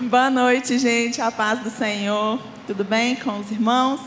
[0.00, 1.20] Boa noite, gente.
[1.20, 2.38] A paz do Senhor.
[2.68, 3.98] Tudo bem com os irmãos?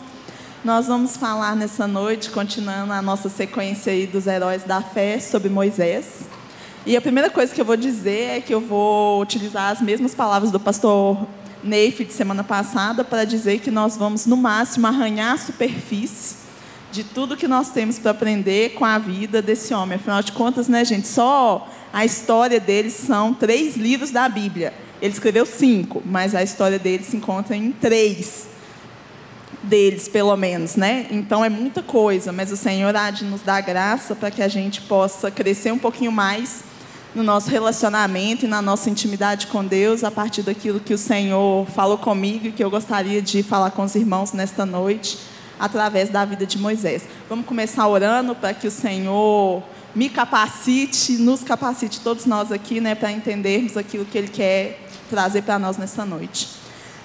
[0.64, 5.50] Nós vamos falar nessa noite, continuando a nossa sequência aí dos heróis da fé sobre
[5.50, 6.30] Moisés.
[6.86, 10.16] E a primeira coisa que eu vou dizer é que eu vou utilizar as mesmas
[10.16, 11.28] palavras do pastor
[11.62, 16.38] Neif de semana passada para dizer que nós vamos, no máximo, arranhar a superfície
[16.90, 19.98] de tudo que nós temos para aprender com a vida desse homem.
[19.98, 24.74] Afinal de contas, né, gente, só a história dele são três livros da Bíblia.
[25.02, 28.48] Ele escreveu cinco, mas a história dele se encontra em três
[29.64, 31.08] deles, pelo menos, né?
[31.12, 34.48] Então é muita coisa, mas o Senhor há de nos dar graça para que a
[34.48, 36.64] gente possa crescer um pouquinho mais
[37.14, 41.68] no nosso relacionamento e na nossa intimidade com Deus, a partir daquilo que o Senhor
[41.68, 45.18] falou comigo e que eu gostaria de falar com os irmãos nesta noite,
[45.60, 47.04] através da vida de Moisés.
[47.28, 49.62] Vamos começar orando para que o Senhor
[49.94, 55.42] me capacite, nos capacite, todos nós aqui, né, para entendermos aquilo que Ele quer trazer
[55.42, 56.48] para nós nessa noite.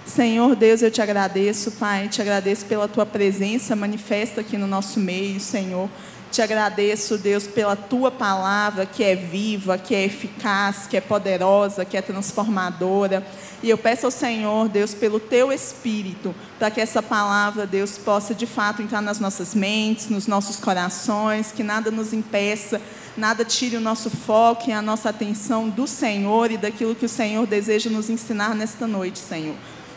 [0.06, 5.01] Senhor Deus, eu te agradeço, Pai, te agradeço pela tua presença manifesta aqui no nosso
[5.01, 5.90] meio, Senhor.
[6.30, 11.85] Te agradeço, Deus, pela tua palavra que é viva, que é eficaz, que é poderosa,
[11.85, 13.26] que é transformadora.
[13.63, 18.32] E eu peço ao Senhor, Deus, pelo teu espírito, para que essa palavra, Deus, possa
[18.32, 22.80] de fato entrar nas nossas mentes, nos nossos corações, que nada nos impeça,
[23.17, 27.09] nada tire o nosso foco e a nossa atenção do Senhor e daquilo que o
[27.09, 29.55] Senhor deseja nos ensinar nesta noite, Senhor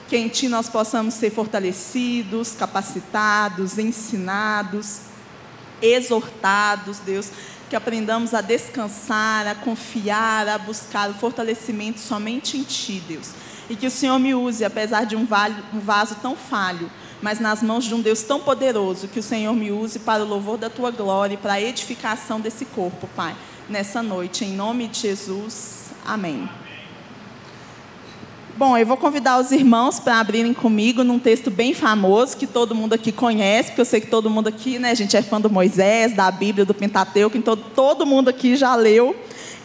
[0.10, 5.02] que em Ti nós possamos ser fortalecidos, capacitados, ensinados,
[5.82, 7.30] exortados, Deus,
[7.70, 13.30] que aprendamos a descansar, a confiar, a buscar o fortalecimento somente em Ti, Deus.
[13.70, 16.90] E que o Senhor me use, apesar de um, vaso tão falho,
[17.22, 20.28] mas nas mãos de um Deus tão poderoso, que o Senhor me use para o
[20.28, 23.36] louvor da Tua glória e para a edificação desse corpo, Pai,
[23.68, 24.46] nessa noite.
[24.46, 25.92] Em nome de Jesus.
[26.06, 26.50] Amém.
[28.58, 32.76] Bom, eu vou convidar os irmãos para abrirem comigo num texto bem famoso que todo
[32.76, 35.40] mundo aqui conhece, porque eu sei que todo mundo aqui, né, a gente é fã
[35.40, 39.16] do Moisés, da Bíblia, do Pentateuco, então todo mundo aqui já leu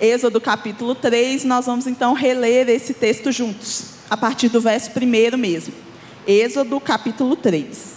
[0.00, 1.44] Êxodo capítulo 3.
[1.44, 5.83] Nós vamos então reler esse texto juntos, a partir do verso 1 mesmo.
[6.26, 7.94] Êxodo capítulo 3.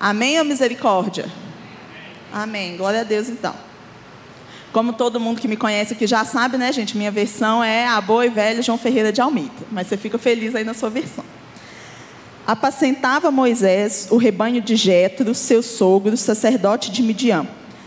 [0.00, 1.30] Amém ou misericórdia?
[2.32, 2.76] Amém.
[2.76, 3.54] Glória a Deus então.
[4.72, 6.96] Como todo mundo que me conhece aqui já sabe, né, gente?
[6.96, 9.52] Minha versão é a boa e velha João Ferreira de Almeida.
[9.70, 11.24] Mas você fica feliz aí na sua versão.
[12.46, 17.44] Apacentava Moisés o rebanho de Jetro, seu sogro, sacerdote de Midian,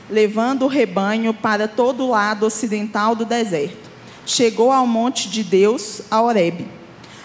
[0.09, 3.89] levando o rebanho para todo o lado ocidental do deserto.
[4.25, 6.67] Chegou ao monte de Deus, a Horebe.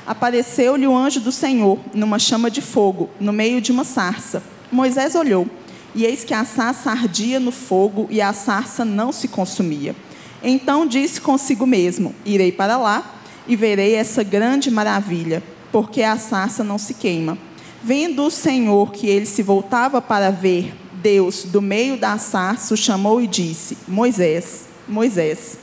[0.07, 4.41] Apareceu-lhe o anjo do Senhor, numa chama de fogo, no meio de uma sarça.
[4.71, 5.49] Moisés olhou,
[5.93, 9.97] e eis que a sarça ardia no fogo e a sarça não se consumia.
[10.41, 13.17] Então disse consigo mesmo: Irei para lá
[13.49, 15.43] e verei essa grande maravilha,
[15.75, 17.37] porque a sarça não se queima.
[17.83, 22.77] Vendo o Senhor que ele se voltava para ver, Deus, do meio da sarça, o
[22.77, 25.59] chamou e disse: Moisés, Moisés.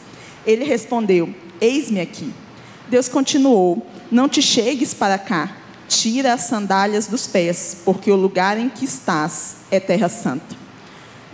[0.46, 2.34] Ele respondeu: Eis-me aqui.
[2.90, 5.56] Deus continuou: Não te chegues para cá
[5.88, 10.56] Tira as sandálias dos pés, porque o lugar em que estás é terra santa.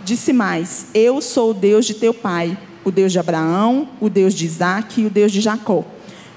[0.04, 4.34] Disse mais: Eu sou o Deus de teu pai, o Deus de Abraão, o Deus
[4.34, 5.84] de Isaac e o Deus de Jacó.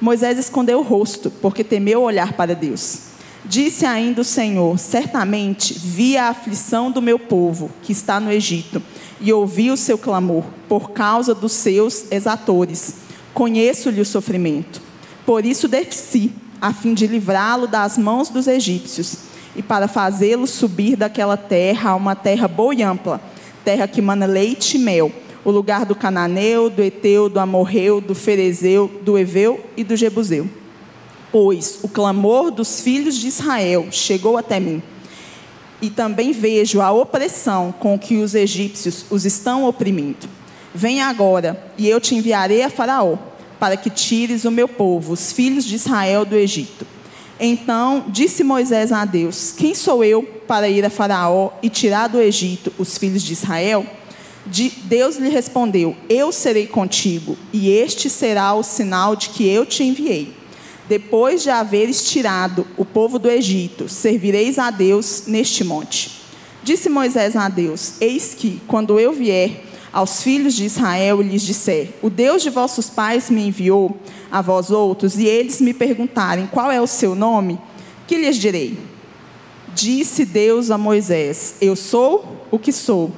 [0.01, 3.11] Moisés escondeu o rosto, porque temeu olhar para Deus.
[3.45, 8.81] Disse ainda o Senhor: Certamente vi a aflição do meu povo, que está no Egito,
[9.19, 12.95] e ouvi o seu clamor, por causa dos seus exatores.
[13.31, 14.81] Conheço-lhe o sofrimento.
[15.25, 19.17] Por isso desci a fim de livrá-lo das mãos dos egípcios
[19.55, 23.21] e para fazê-lo subir daquela terra a uma terra boa e ampla,
[23.63, 25.11] terra que mana leite e mel,
[25.43, 30.47] o lugar do cananeu, do eteu, do amorreu, do ferezeu, do eveu e do jebuseu.
[31.31, 34.81] Pois o clamor dos filhos de Israel chegou até mim.
[35.81, 40.29] E também vejo a opressão com que os egípcios os estão oprimindo.
[40.73, 43.17] Venha agora, e eu te enviarei a Faraó
[43.61, 46.83] para que tires o meu povo, os filhos de Israel, do Egito.
[47.39, 52.19] Então disse Moisés a Deus: Quem sou eu para ir a Faraó e tirar do
[52.19, 53.85] Egito os filhos de Israel?
[54.45, 59.83] Deus lhe respondeu: Eu serei contigo, e este será o sinal de que eu te
[59.83, 60.33] enviei.
[60.89, 66.21] Depois de haveres tirado o povo do Egito, servireis a Deus neste monte.
[66.63, 71.43] Disse Moisés a Deus: Eis que, quando eu vier, aos filhos de Israel e lhes
[71.43, 73.97] disser: O Deus de vossos pais me enviou
[74.31, 77.59] a vós outros, e eles me perguntarem: Qual é o seu nome?
[78.07, 78.77] Que lhes direi?
[79.73, 83.11] Disse Deus a Moisés: Eu sou o que sou.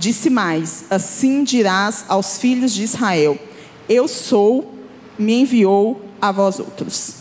[0.00, 3.38] Disse mais: Assim dirás aos filhos de Israel:
[3.86, 4.74] Eu sou,
[5.18, 7.16] me enviou a vós outros.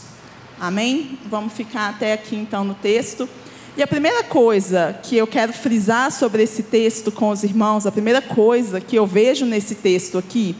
[0.57, 1.19] Amém?
[1.29, 3.27] Vamos ficar até aqui então no texto.
[3.75, 7.91] E a primeira coisa que eu quero frisar sobre esse texto com os irmãos, a
[7.91, 10.55] primeira coisa que eu vejo nesse texto aqui,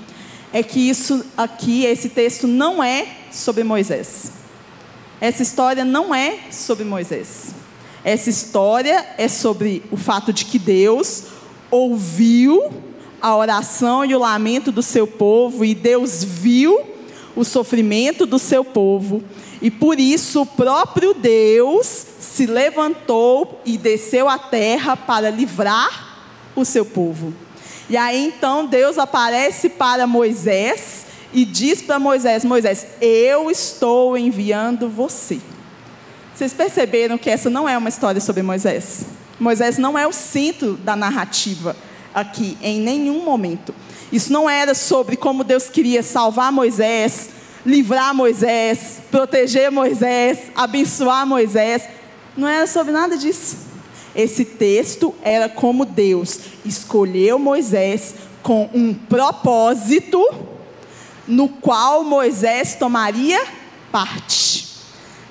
[0.52, 4.34] é que isso aqui, esse texto não é sobre Moisés.
[5.22, 7.56] Essa história não é sobre Moisés.
[8.04, 11.39] Essa história é sobre o fato de que Deus
[11.72, 12.72] ouviu
[13.22, 16.82] a oração e o lamento do seu povo e Deus viu
[17.36, 19.24] o sofrimento do seu povo.
[19.62, 21.86] E por isso o próprio Deus
[22.20, 26.24] se levantou e desceu à terra para livrar
[26.56, 27.34] o seu povo.
[27.90, 34.88] E aí então Deus aparece para Moisés e diz para Moisés: Moisés, eu estou enviando
[34.88, 35.40] você.
[36.34, 39.19] Vocês perceberam que essa não é uma história sobre Moisés?
[39.40, 41.76] Moisés não é o centro da narrativa
[42.14, 43.74] aqui, em nenhum momento.
[44.12, 47.30] Isso não era sobre como Deus queria salvar Moisés,
[47.66, 51.88] livrar Moisés, proteger Moisés, abençoar Moisés.
[52.36, 53.58] Não era sobre nada disso.
[54.16, 60.24] Esse texto era como Deus escolheu Moisés com um propósito
[61.28, 63.40] no qual Moisés tomaria
[63.92, 64.68] parte.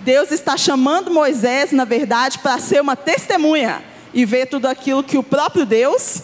[0.00, 3.82] Deus está chamando Moisés, na verdade, para ser uma testemunha
[4.12, 6.22] e ver tudo aquilo que o próprio Deus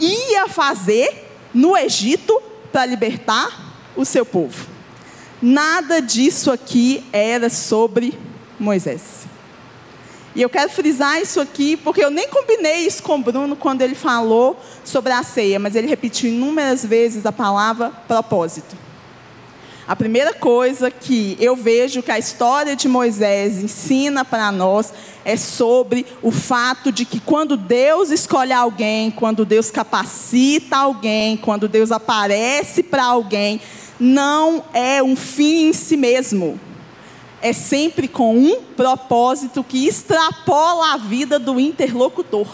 [0.00, 2.40] ia fazer no Egito
[2.72, 4.66] para libertar o seu povo.
[5.40, 8.18] Nada disso aqui era sobre
[8.58, 9.26] Moisés.
[10.34, 13.80] E eu quero frisar isso aqui, porque eu nem combinei isso com o Bruno quando
[13.80, 18.76] ele falou sobre a ceia, mas ele repetiu inúmeras vezes a palavra propósito.
[19.88, 24.92] A primeira coisa que eu vejo que a história de Moisés ensina para nós
[25.24, 31.68] é sobre o fato de que quando Deus escolhe alguém, quando Deus capacita alguém, quando
[31.68, 33.60] Deus aparece para alguém,
[34.00, 36.58] não é um fim em si mesmo.
[37.40, 42.48] É sempre com um propósito que extrapola a vida do interlocutor.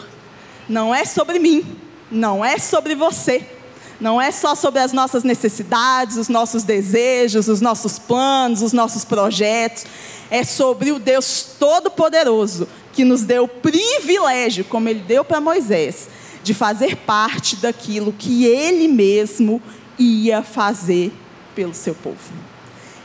[0.68, 1.64] Não é sobre mim,
[2.10, 3.61] não é sobre você
[4.02, 9.04] não é só sobre as nossas necessidades, os nossos desejos, os nossos planos, os nossos
[9.04, 9.86] projetos.
[10.28, 16.08] É sobre o Deus Todo-Poderoso que nos deu o privilégio, como Ele deu para Moisés,
[16.42, 19.62] de fazer parte daquilo que Ele mesmo
[19.96, 21.12] ia fazer
[21.54, 22.32] pelo seu povo.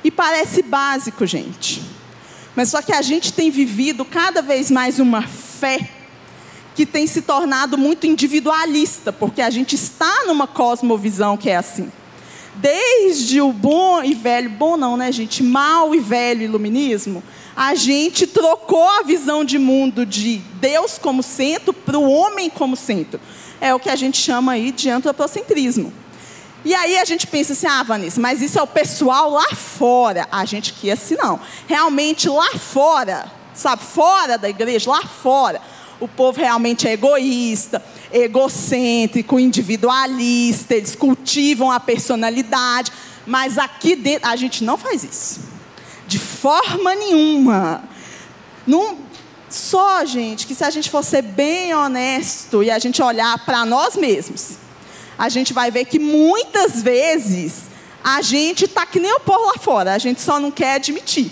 [0.03, 1.83] E parece básico, gente.
[2.55, 5.91] Mas só que a gente tem vivido cada vez mais uma fé
[6.77, 11.91] que tem se tornado muito individualista, porque a gente está numa cosmovisão que é assim.
[12.53, 15.41] Desde o bom e velho, bom não, né, gente?
[15.41, 17.23] Mal e velho iluminismo,
[17.55, 22.75] a gente trocou a visão de mundo de Deus como centro para o homem como
[22.75, 23.19] centro.
[23.59, 25.91] É o que a gente chama aí de antropocentrismo.
[26.63, 30.27] E aí a gente pensa assim, ah, Vanessa, mas isso é o pessoal lá fora.
[30.31, 31.39] A gente que assim não.
[31.65, 35.59] Realmente lá fora, sabe, fora da igreja, lá fora,
[35.99, 42.91] o povo realmente é egoísta, egocêntrico, individualista, eles cultivam a personalidade,
[43.25, 45.39] mas aqui dentro a gente não faz isso.
[46.07, 47.83] De forma nenhuma.
[48.65, 48.97] Não,
[49.49, 53.65] só, gente, que se a gente for ser bem honesto e a gente olhar para
[53.65, 54.57] nós mesmos,
[55.17, 57.63] a gente vai ver que muitas vezes
[58.03, 61.31] a gente está que nem o povo lá fora, a gente só não quer admitir.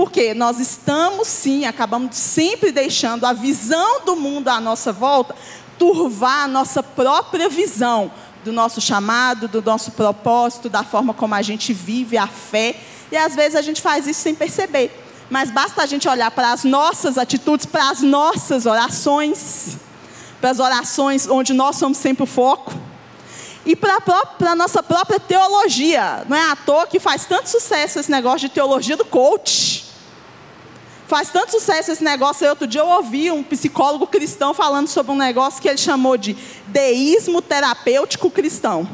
[0.00, 5.36] Porque nós estamos sim, acabamos sempre deixando a visão do mundo à nossa volta
[5.78, 8.10] turvar a nossa própria visão
[8.42, 12.80] do nosso chamado, do nosso propósito, da forma como a gente vive a fé.
[13.12, 14.90] E às vezes a gente faz isso sem perceber.
[15.28, 19.76] Mas basta a gente olhar para as nossas atitudes, para as nossas orações,
[20.40, 22.72] para as orações onde nós somos sempre o foco,
[23.66, 23.98] e para
[24.52, 26.24] a nossa própria teologia.
[26.26, 29.89] Não é à toa que faz tanto sucesso esse negócio de teologia do coach.
[31.10, 32.44] Faz tanto sucesso esse negócio.
[32.44, 36.16] Aí, outro dia eu ouvi um psicólogo cristão falando sobre um negócio que ele chamou
[36.16, 36.36] de
[36.68, 38.88] deísmo terapêutico cristão.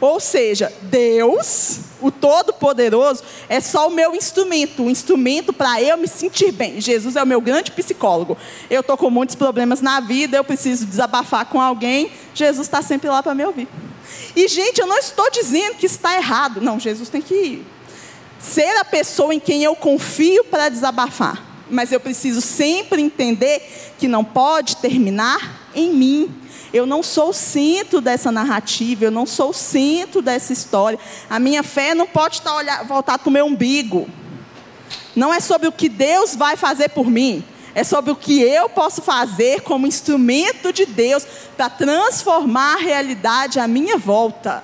[0.00, 6.08] Ou seja, Deus, o Todo-Poderoso, é só o meu instrumento, o instrumento para eu me
[6.08, 6.80] sentir bem.
[6.80, 8.38] Jesus é o meu grande psicólogo.
[8.70, 12.10] Eu estou com muitos problemas na vida, eu preciso desabafar com alguém.
[12.32, 13.68] Jesus está sempre lá para me ouvir.
[14.34, 16.62] E, gente, eu não estou dizendo que está errado.
[16.62, 17.62] Não, Jesus tem que
[18.38, 24.08] ser a pessoa em quem eu confio para desabafar mas eu preciso sempre entender que
[24.08, 26.34] não pode terminar em mim.
[26.72, 30.98] Eu não sou o centro dessa narrativa, eu não sou o centro dessa história.
[31.28, 34.08] A minha fé não pode estar olhar, voltada para o meu umbigo.
[35.16, 37.42] Não é sobre o que Deus vai fazer por mim,
[37.74, 43.58] é sobre o que eu posso fazer como instrumento de Deus para transformar a realidade
[43.58, 44.62] à minha volta.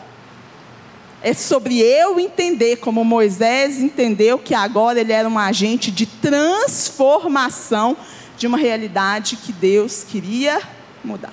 [1.27, 7.97] É sobre eu entender, como Moisés entendeu que agora ele era um agente de transformação
[8.37, 10.61] de uma realidade que Deus queria
[11.03, 11.33] mudar.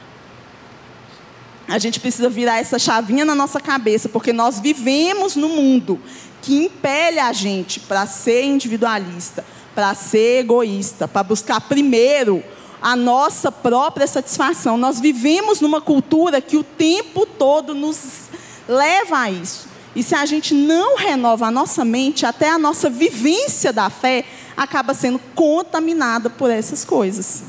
[1.68, 6.00] A gente precisa virar essa chavinha na nossa cabeça, porque nós vivemos no mundo
[6.42, 9.44] que impele a gente para ser individualista,
[9.76, 12.42] para ser egoísta, para buscar primeiro
[12.82, 14.78] a nossa própria satisfação.
[14.78, 18.30] Nós vivemos numa cultura que o tempo todo nos
[18.70, 19.71] leva a isso.
[19.96, 24.24] E se a gente não renova a nossa mente, até a nossa vivência da fé
[24.56, 27.44] acaba sendo contaminada por essas coisas.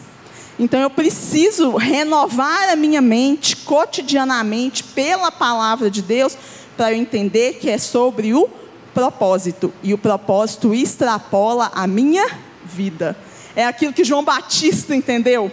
[0.59, 6.37] Então eu preciso renovar a minha mente cotidianamente pela palavra de Deus
[6.77, 8.49] para eu entender que é sobre o
[8.93, 9.73] propósito.
[9.83, 12.29] E o propósito extrapola a minha
[12.65, 13.17] vida.
[13.55, 15.51] É aquilo que João Batista entendeu.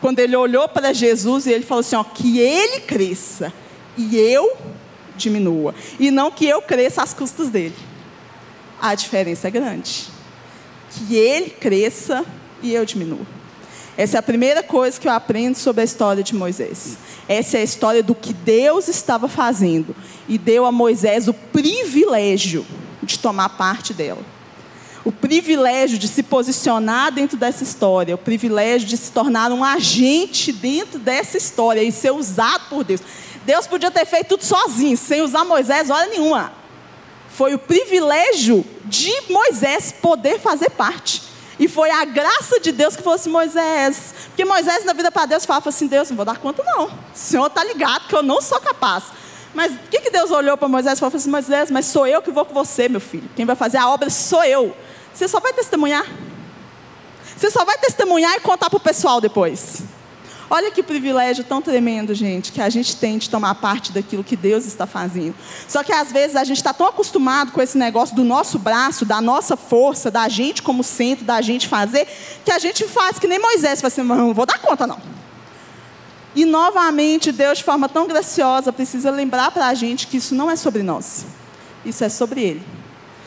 [0.00, 3.52] Quando ele olhou para Jesus e ele falou assim: ó, que ele cresça
[3.96, 4.56] e eu
[5.16, 5.74] diminua.
[5.98, 7.74] E não que eu cresça às custas dele.
[8.80, 10.08] A diferença é grande.
[10.90, 12.24] Que ele cresça
[12.62, 13.26] e eu diminua.
[13.96, 16.98] Essa é a primeira coisa que eu aprendo sobre a história de Moisés.
[17.26, 19.96] Essa é a história do que Deus estava fazendo
[20.28, 22.66] e deu a Moisés o privilégio
[23.02, 24.20] de tomar parte dela.
[25.02, 30.52] O privilégio de se posicionar dentro dessa história, o privilégio de se tornar um agente
[30.52, 33.00] dentro dessa história e ser usado por Deus.
[33.46, 36.52] Deus podia ter feito tudo sozinho, sem usar Moisés hora nenhuma.
[37.30, 41.22] Foi o privilégio de Moisés poder fazer parte.
[41.58, 44.14] E foi a graça de Deus que fosse Moisés.
[44.26, 46.86] Porque Moisés, na vida para Deus, falava assim: Deus, não vou dar conta, não.
[46.86, 49.04] O Senhor está ligado que eu não sou capaz.
[49.54, 52.20] Mas o que, que Deus olhou para Moisés e falou assim: Moisés, mas sou eu
[52.20, 53.30] que vou com você, meu filho.
[53.36, 54.76] Quem vai fazer a obra sou eu.
[55.14, 56.04] Você só vai testemunhar.
[57.36, 59.84] Você só vai testemunhar e contar para o pessoal depois.
[60.48, 64.36] Olha que privilégio tão tremendo, gente, que a gente tem de tomar parte daquilo que
[64.36, 65.34] Deus está fazendo.
[65.66, 69.04] Só que às vezes a gente está tão acostumado com esse negócio do nosso braço,
[69.04, 72.06] da nossa força, da gente como centro, da gente fazer,
[72.44, 75.00] que a gente faz que nem Moisés, fala assim, não vou dar conta não.
[76.34, 80.50] E novamente, Deus, de forma tão graciosa, precisa lembrar para a gente que isso não
[80.50, 81.26] é sobre nós.
[81.84, 82.62] Isso é sobre Ele.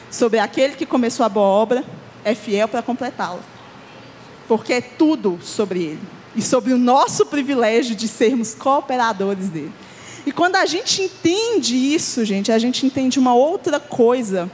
[0.10, 1.84] Sobre aquele que começou a boa obra,
[2.24, 3.40] é fiel para completá-la.
[4.48, 9.74] Porque é tudo sobre Ele e sobre o nosso privilégio de sermos cooperadores dele.
[10.26, 14.50] E quando a gente entende isso, gente, a gente entende uma outra coisa,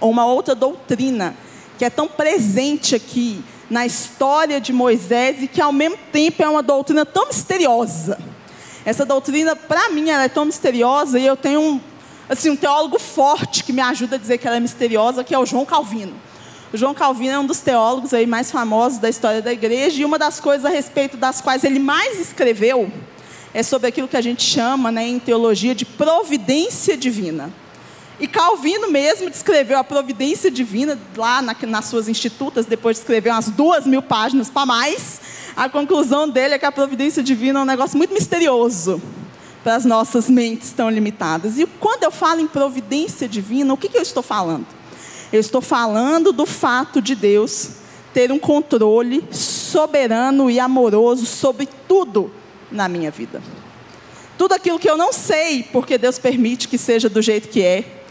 [0.00, 1.36] ou uma outra doutrina,
[1.78, 6.48] que é tão presente aqui na história de Moisés e que ao mesmo tempo é
[6.48, 8.18] uma doutrina tão misteriosa.
[8.84, 11.80] Essa doutrina, para mim, ela é tão misteriosa e eu tenho um,
[12.28, 15.38] assim, um teólogo forte que me ajuda a dizer que ela é misteriosa, que é
[15.38, 16.14] o João Calvino.
[16.72, 20.04] O João Calvino é um dos teólogos aí mais famosos da história da igreja e
[20.06, 22.90] uma das coisas a respeito das quais ele mais escreveu
[23.52, 27.52] é sobre aquilo que a gente chama né, em teologia de providência divina.
[28.18, 33.30] E Calvino mesmo descreveu a providência divina lá na, nas suas institutas, depois de escrever
[33.30, 35.20] umas duas mil páginas para mais.
[35.54, 39.02] A conclusão dele é que a providência divina é um negócio muito misterioso
[39.62, 41.58] para as nossas mentes tão limitadas.
[41.58, 44.66] E quando eu falo em providência divina, o que, que eu estou falando?
[45.32, 47.70] Eu estou falando do fato de Deus
[48.12, 52.30] ter um controle soberano e amoroso sobre tudo
[52.70, 53.42] na minha vida.
[54.36, 58.02] Tudo aquilo que eu não sei, porque Deus permite que seja do jeito que é.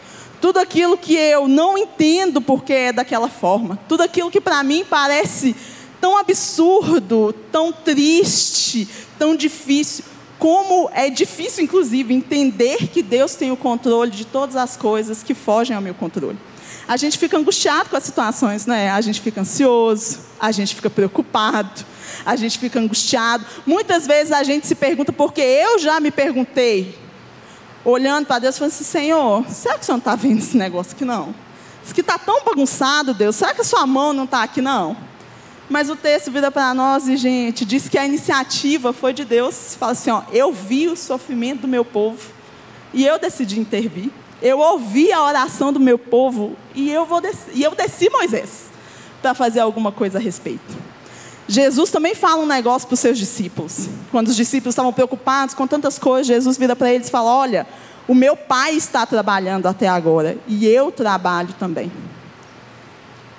[0.41, 3.77] Tudo aquilo que eu não entendo porque é daquela forma.
[3.87, 5.55] Tudo aquilo que para mim parece
[5.99, 10.05] tão absurdo, tão triste, tão difícil.
[10.39, 15.35] Como é difícil, inclusive, entender que Deus tem o controle de todas as coisas que
[15.35, 16.39] fogem ao meu controle
[16.91, 18.91] a gente fica angustiado com as situações, né?
[18.91, 21.85] A gente fica ansioso, a gente fica preocupado,
[22.25, 23.45] a gente fica angustiado.
[23.65, 26.99] Muitas vezes a gente se pergunta, porque eu já me perguntei,
[27.85, 30.91] olhando para Deus, falando assim: Senhor, será que o Senhor não está vendo esse negócio
[30.91, 31.33] aqui não?
[31.81, 34.97] Isso que está tão bagunçado, Deus, será que a sua mão não está aqui não?
[35.69, 39.75] Mas o texto vira para nós e, gente, diz que a iniciativa foi de Deus.
[39.75, 42.19] Fala assim: ó, eu vi o sofrimento do meu povo
[42.93, 44.11] e eu decidi intervir.
[44.41, 47.21] Eu ouvi a oração do meu povo e eu, vou
[47.53, 48.71] e eu desci Moisés
[49.21, 50.91] para fazer alguma coisa a respeito.
[51.47, 53.87] Jesus também fala um negócio para os seus discípulos.
[54.09, 57.67] Quando os discípulos estavam preocupados com tantas coisas, Jesus vira para eles e fala: Olha,
[58.07, 61.91] o meu pai está trabalhando até agora e eu trabalho também.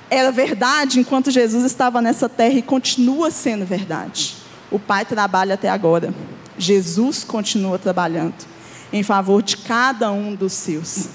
[0.09, 4.37] Era verdade enquanto Jesus estava nessa terra e continua sendo verdade.
[4.71, 6.15] O pai trabalha até agora.
[6.59, 8.52] Jesus continua trabalhando
[8.93, 11.09] em favor de cada um dos seus.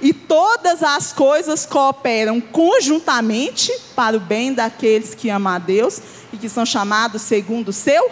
[0.00, 6.00] E todas as coisas cooperam conjuntamente para o bem daqueles que amam a Deus
[6.32, 8.10] e que são chamados segundo o seu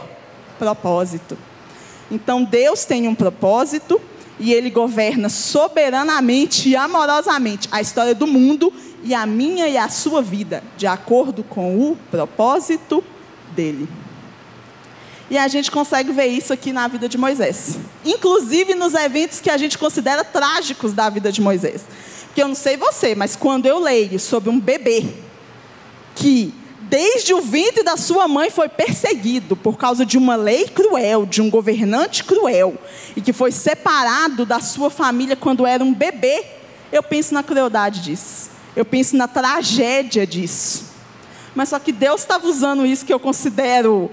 [0.59, 1.37] propósito.
[2.11, 4.01] Então Deus tem um propósito
[4.39, 8.73] e ele governa soberanamente e amorosamente a história do mundo
[9.05, 13.05] e a minha e a sua vida, de acordo com o propósito
[13.55, 13.89] dele.
[15.33, 17.79] E a gente consegue ver isso aqui na vida de Moisés.
[18.05, 21.87] Inclusive nos eventos que a gente considera trágicos da vida de Moisés.
[22.27, 25.07] Porque eu não sei você, mas quando eu leio sobre um bebê
[26.15, 31.25] que desde o ventre da sua mãe foi perseguido por causa de uma lei cruel,
[31.25, 32.77] de um governante cruel,
[33.17, 36.45] e que foi separado da sua família quando era um bebê,
[36.93, 38.51] eu penso na crueldade disso.
[38.77, 40.93] Eu penso na tragédia disso.
[41.55, 44.11] Mas só que Deus estava usando isso que eu considero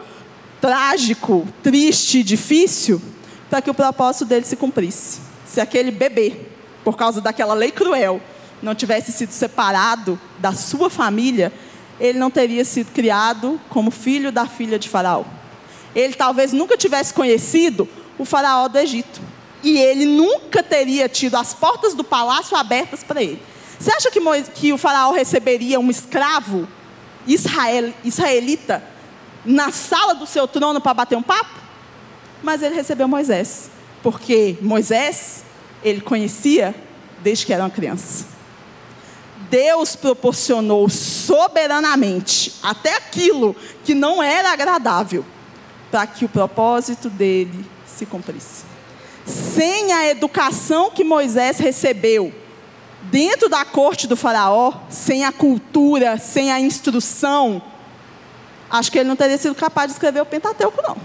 [0.61, 3.01] trágico, triste, difícil,
[3.49, 5.19] para que o propósito dele se cumprisse.
[5.45, 6.35] Se aquele bebê,
[6.83, 8.21] por causa daquela lei cruel,
[8.61, 11.51] não tivesse sido separado da sua família,
[11.99, 15.23] ele não teria sido criado como filho da filha de Faraó.
[15.95, 17.87] Ele talvez nunca tivesse conhecido
[18.17, 19.21] o Faraó do Egito.
[19.63, 23.41] E ele nunca teria tido as portas do palácio abertas para ele.
[23.77, 24.19] Você acha que,
[24.53, 26.67] que o Faraó receberia um escravo
[27.25, 28.83] israel, israelita
[29.45, 31.59] na sala do seu trono para bater um papo?
[32.43, 33.69] Mas ele recebeu Moisés,
[34.01, 35.43] porque Moisés
[35.83, 36.75] ele conhecia
[37.21, 38.25] desde que era uma criança.
[39.49, 45.25] Deus proporcionou soberanamente até aquilo que não era agradável
[45.89, 48.63] para que o propósito dele se cumprisse.
[49.25, 52.33] Sem a educação que Moisés recebeu
[53.03, 57.61] dentro da corte do Faraó, sem a cultura, sem a instrução,
[58.69, 60.97] acho que ele não teria sido capaz de escrever o Pentateuco, não.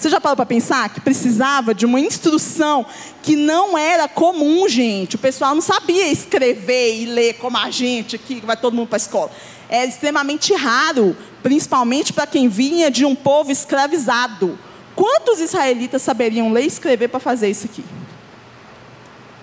[0.00, 2.86] Você já parou para pensar que precisava de uma instrução
[3.22, 5.16] que não era comum, gente?
[5.16, 8.88] O pessoal não sabia escrever e ler como a gente aqui, que vai todo mundo
[8.88, 9.30] para a escola.
[9.68, 14.58] Era extremamente raro, principalmente para quem vinha de um povo escravizado.
[14.96, 17.84] Quantos israelitas saberiam ler e escrever para fazer isso aqui?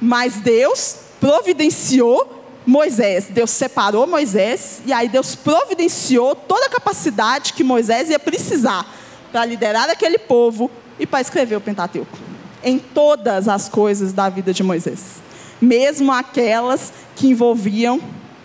[0.01, 2.36] Mas Deus providenciou
[2.67, 8.85] Moisés, Deus separou Moisés e aí Deus providenciou toda a capacidade que Moisés ia precisar
[9.31, 12.17] para liderar aquele povo e para escrever o Pentateuco.
[12.61, 15.21] Em todas as coisas da vida de Moisés,
[15.61, 18.01] mesmo aquelas que envolviam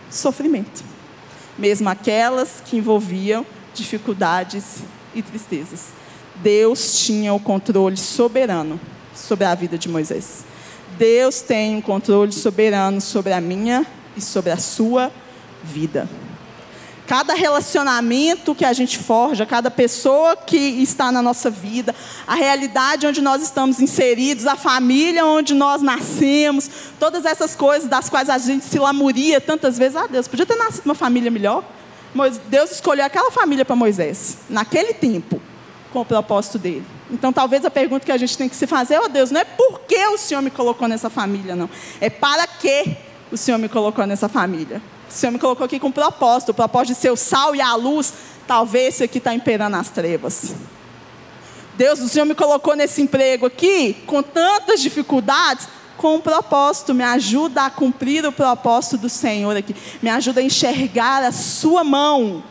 [0.08, 0.84] sofrimento,
[1.58, 4.84] mesmo aquelas que envolviam dificuldades
[5.16, 5.86] e tristezas.
[6.36, 8.78] Deus tinha o controle soberano
[9.12, 10.44] sobre a vida de Moisés.
[10.96, 13.84] Deus tem um controle soberano sobre a minha
[14.16, 15.10] e sobre a sua
[15.62, 16.08] vida.
[17.06, 21.94] Cada relacionamento que a gente forja, cada pessoa que está na nossa vida,
[22.26, 28.08] a realidade onde nós estamos inseridos, a família onde nós nascemos, todas essas coisas das
[28.08, 29.96] quais a gente se lamuria tantas vezes.
[29.96, 31.64] Ah, Deus, podia ter nascido uma família melhor.
[32.48, 35.40] Deus escolheu aquela família para Moisés, naquele tempo,
[35.92, 36.86] com o propósito dele.
[37.10, 39.44] Então, talvez a pergunta que a gente tem que se fazer, oh Deus, não é
[39.44, 41.68] por que o Senhor me colocou nessa família, não.
[42.00, 42.96] É para que
[43.32, 44.82] o Senhor me colocou nessa família.
[45.08, 47.74] O Senhor me colocou aqui com propósito, o propósito de ser o sal e a
[47.74, 48.12] luz.
[48.46, 50.54] Talvez isso aqui está imperando as trevas.
[51.76, 55.66] Deus, o Senhor me colocou nesse emprego aqui, com tantas dificuldades,
[55.96, 56.92] com um propósito.
[56.92, 59.74] Me ajuda a cumprir o propósito do Senhor aqui.
[60.02, 62.44] Me ajuda a enxergar a Sua mão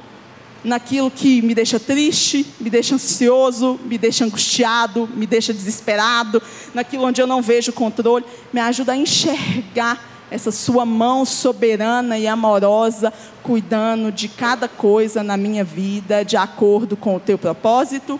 [0.63, 6.41] naquilo que me deixa triste, me deixa ansioso, me deixa angustiado, me deixa desesperado,
[6.73, 8.25] naquilo onde eu não vejo controle.
[8.51, 13.11] Me ajuda a enxergar essa sua mão soberana e amorosa,
[13.43, 18.17] cuidando de cada coisa na minha vida, de acordo com o teu propósito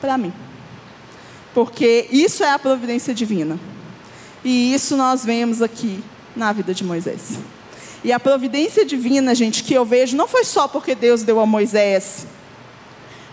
[0.00, 0.32] para mim.
[1.52, 3.60] Porque isso é a providência divina.
[4.42, 6.02] E isso nós vemos aqui
[6.34, 7.38] na vida de Moisés.
[8.02, 11.44] E a providência divina, gente, que eu vejo, não foi só porque Deus deu a
[11.44, 12.26] Moisés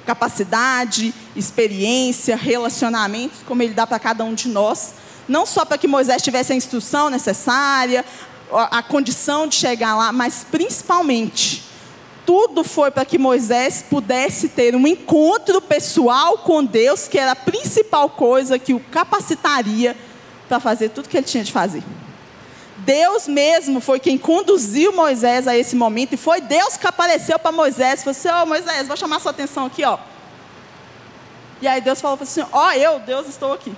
[0.05, 4.93] capacidade, experiência, relacionamentos, como Ele dá para cada um de nós,
[5.27, 8.05] não só para que Moisés tivesse a instrução necessária,
[8.51, 11.63] a condição de chegar lá, mas principalmente,
[12.25, 17.35] tudo foi para que Moisés pudesse ter um encontro pessoal com Deus, que era a
[17.35, 19.95] principal coisa que o capacitaria
[20.47, 21.83] para fazer tudo que ele tinha de fazer.
[22.77, 27.51] Deus mesmo foi quem conduziu Moisés a esse momento, e foi Deus que apareceu para
[27.51, 29.97] Moisés falou assim: Ó oh, Moisés, vou chamar sua atenção aqui, ó.
[31.61, 33.73] E aí Deus falou assim: Ó, oh, eu, Deus, estou aqui.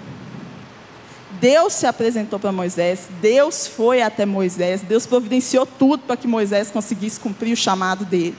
[1.39, 6.69] Deus se apresentou para Moisés, Deus foi até Moisés, Deus providenciou tudo para que Moisés
[6.69, 8.35] conseguisse cumprir o chamado dele.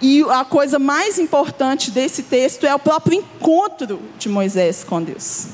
[0.00, 5.46] E a coisa mais importante desse texto é o próprio encontro de Moisés com Deus.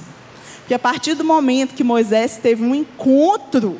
[0.60, 3.78] Porque a partir do momento que Moisés teve um encontro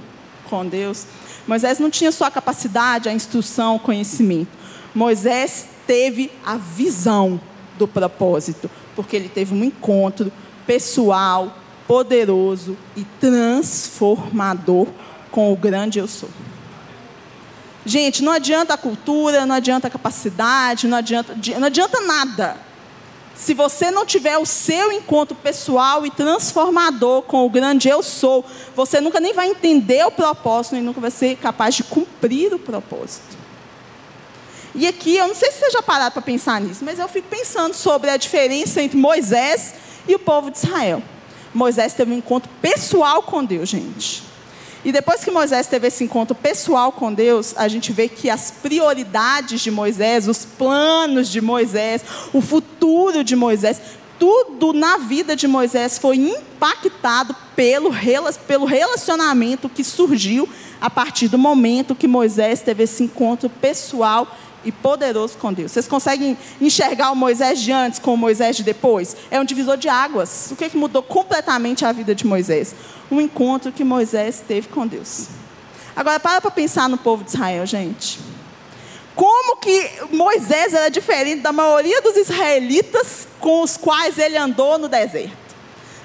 [0.50, 1.06] com Deus,
[1.46, 4.50] Moisés não tinha só a capacidade, a instrução, o conhecimento.
[4.94, 7.40] Moisés teve a visão
[7.78, 10.30] do propósito, porque ele teve um encontro
[10.66, 11.54] pessoal,
[11.88, 14.86] poderoso e transformador
[15.32, 16.28] com o grande eu sou.
[17.86, 22.58] Gente, não adianta a cultura, não adianta a capacidade, não adianta, não adianta nada.
[23.34, 28.44] Se você não tiver o seu encontro pessoal e transformador com o grande eu sou,
[28.76, 32.58] você nunca nem vai entender o propósito e nunca vai ser capaz de cumprir o
[32.58, 33.38] propósito.
[34.74, 37.28] E aqui, eu não sei se você já pararam para pensar nisso, mas eu fico
[37.28, 39.74] pensando sobre a diferença entre Moisés
[40.06, 41.02] e o povo de Israel.
[41.58, 44.22] Moisés teve um encontro pessoal com Deus, gente.
[44.84, 48.50] E depois que Moisés teve esse encontro pessoal com Deus, a gente vê que as
[48.50, 53.80] prioridades de Moisés, os planos de Moisés, o futuro de Moisés,
[54.20, 57.90] tudo na vida de Moisés foi impactado pelo,
[58.46, 60.48] pelo relacionamento que surgiu
[60.80, 64.28] a partir do momento que Moisés teve esse encontro pessoal
[64.64, 65.72] e poderoso com Deus.
[65.72, 69.16] Vocês conseguem enxergar o Moisés de antes com o Moisés de depois?
[69.30, 70.50] É um divisor de águas.
[70.50, 72.74] O que, é que mudou completamente a vida de Moisés?
[73.10, 75.28] Um encontro que Moisés teve com Deus.
[75.94, 78.20] Agora, para para pensar no povo de Israel, gente.
[79.14, 84.88] Como que Moisés era diferente da maioria dos israelitas com os quais ele andou no
[84.88, 85.36] deserto?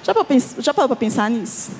[0.02, 1.70] Já parou para pensar nisso?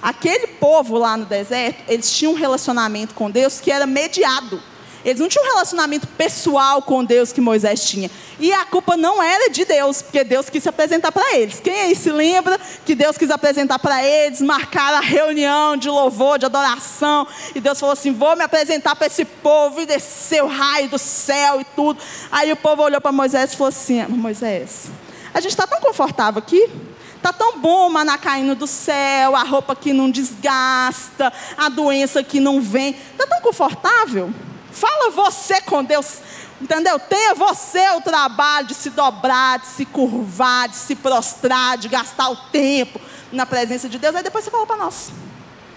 [0.00, 4.62] Aquele povo lá no deserto, eles tinham um relacionamento com Deus que era mediado.
[5.04, 8.10] Eles não tinham um relacionamento pessoal com Deus que Moisés tinha.
[8.40, 11.60] E a culpa não era de Deus, porque Deus quis se apresentar para eles.
[11.60, 16.38] Quem aí se lembra que Deus quis apresentar para eles, marcar a reunião de louvor,
[16.38, 20.48] de adoração, e Deus falou assim: Vou me apresentar para esse povo, e desceu o
[20.48, 22.00] raio do céu e tudo.
[22.30, 24.90] Aí o povo olhou para Moisés e falou assim: Moisés,
[25.32, 26.68] a gente está tão confortável aqui.
[27.16, 32.22] Está tão bom o maná caindo do céu, a roupa que não desgasta, a doença
[32.22, 32.90] que não vem.
[33.12, 34.32] Está tão confortável.
[34.78, 36.18] Fala você com Deus.
[36.60, 36.98] Entendeu?
[36.98, 42.28] Tenha você o trabalho de se dobrar, de se curvar, de se prostrar, de gastar
[42.30, 43.00] o tempo
[43.32, 44.14] na presença de Deus.
[44.14, 45.12] Aí depois você fala para nós.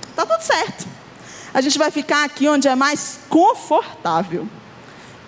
[0.10, 0.88] Está tudo certo.
[1.54, 4.48] A gente vai ficar aqui onde é mais confortável.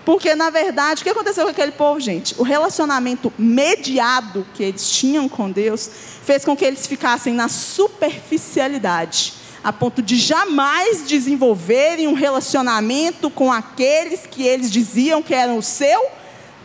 [0.04, 2.34] Porque, na verdade, o que aconteceu com aquele povo, gente?
[2.38, 5.88] O relacionamento mediado que eles tinham com Deus
[6.22, 13.50] fez com que eles ficassem na superficialidade a ponto de jamais desenvolverem um relacionamento com
[13.50, 16.10] aqueles que eles diziam que eram o seu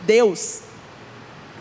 [0.02, 0.60] Deus.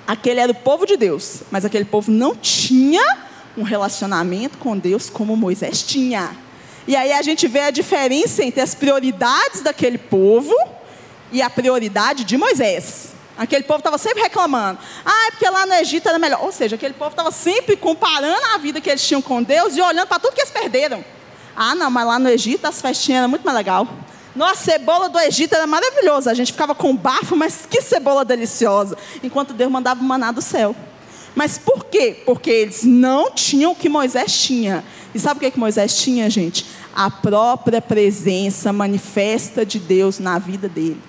[0.06, 3.20] Aquele era o povo de Deus, mas aquele povo não tinha
[3.56, 6.36] um relacionamento com Deus como Moisés tinha.
[6.86, 10.54] E aí a gente vê a diferença entre as prioridades daquele povo
[11.32, 13.14] e a prioridade de Moisés.
[13.38, 14.80] Aquele povo estava sempre reclamando.
[15.06, 16.44] Ah, é porque lá no Egito era melhor.
[16.44, 19.82] Ou seja, aquele povo estava sempre comparando a vida que eles tinham com Deus e
[19.82, 21.06] olhando para tudo que eles perderam.
[21.62, 23.86] Ah, não, mas lá no Egito as festinhas eram muito mais legal.
[24.34, 26.32] Nossa, cebola do Egito era maravilhosa.
[26.32, 28.98] A gente ficava com bafo, mas que cebola deliciosa.
[29.22, 30.74] Enquanto Deus mandava maná do céu.
[31.36, 32.24] Mas por quê?
[32.26, 34.86] Porque eles não tinham o que Moisés tinha.
[35.14, 36.66] E sabe o que, é que Moisés tinha, gente?
[36.96, 41.02] A própria presença manifesta de Deus na vida dele.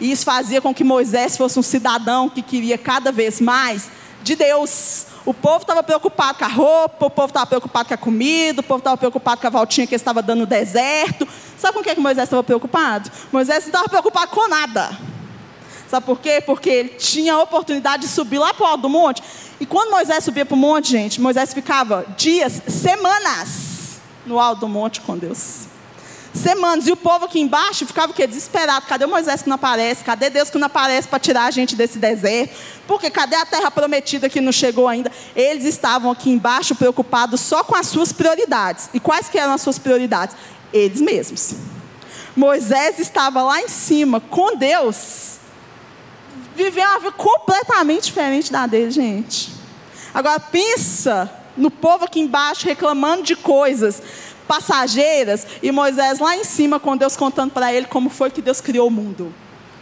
[0.00, 3.90] E isso fazia com que Moisés fosse um cidadão que queria cada vez mais
[4.28, 5.06] de Deus.
[5.24, 8.62] O povo estava preocupado com a roupa, o povo estava preocupado com a comida, o
[8.64, 11.26] povo estava preocupado com a voltinha que ele estava dando no deserto.
[11.56, 13.10] Sabe com o que, é que Moisés estava preocupado?
[13.32, 14.96] Moisés não estava preocupado com nada.
[15.88, 16.42] Sabe por quê?
[16.44, 19.22] Porque ele tinha a oportunidade de subir lá para o alto do monte.
[19.58, 24.68] E quando Moisés subia para o monte, gente, Moisés ficava dias, semanas no alto do
[24.68, 25.77] monte com Deus
[26.34, 26.86] semanas.
[26.86, 28.26] E o povo aqui embaixo ficava o quê?
[28.26, 28.86] Desesperado.
[28.86, 30.04] Cadê Moisés que não aparece?
[30.04, 32.54] Cadê Deus que não aparece para tirar a gente desse deserto?
[32.86, 35.10] Porque cadê a terra prometida que não chegou ainda?
[35.34, 38.88] Eles estavam aqui embaixo preocupados só com as suas prioridades.
[38.94, 40.36] E quais que eram as suas prioridades?
[40.72, 41.54] Eles mesmos.
[42.34, 45.38] Moisés estava lá em cima com Deus,
[46.54, 49.52] vivendo uma vida completamente diferente da dele, gente.
[50.14, 54.00] Agora pensa no povo aqui embaixo reclamando de coisas
[54.48, 58.60] passageiras e Moisés lá em cima com Deus contando para ele como foi que Deus
[58.60, 59.32] criou o mundo.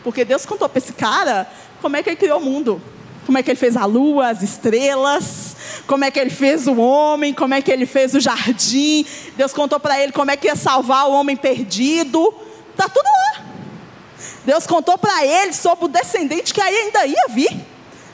[0.02, 1.46] Porque Deus contou para esse cara
[1.80, 2.82] como é que ele criou o mundo.
[3.24, 6.76] Como é que ele fez a lua, as estrelas, como é que ele fez o
[6.76, 9.04] homem, como é que ele fez o jardim.
[9.36, 12.32] Deus contou para ele como é que ia salvar o homem perdido.
[12.76, 13.44] Tá tudo lá.
[14.44, 17.66] Deus contou para ele sobre o descendente que ainda ia vir.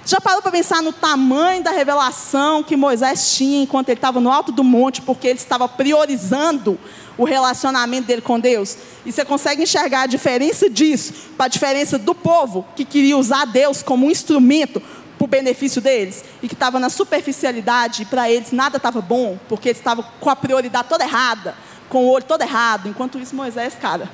[0.05, 4.33] Já parou para pensar no tamanho da revelação que Moisés tinha enquanto ele estava no
[4.33, 6.79] alto do monte, porque ele estava priorizando
[7.17, 8.77] o relacionamento dele com Deus?
[9.07, 13.45] E você consegue enxergar a diferença disso para a diferença do povo que queria usar
[13.45, 14.81] Deus como um instrumento
[15.17, 19.39] para o benefício deles e que estava na superficialidade e para eles nada estava bom,
[19.49, 21.55] porque eles estavam com a prioridade toda errada,
[21.89, 22.89] com o olho todo errado.
[22.89, 24.11] Enquanto isso, Moisés, cara,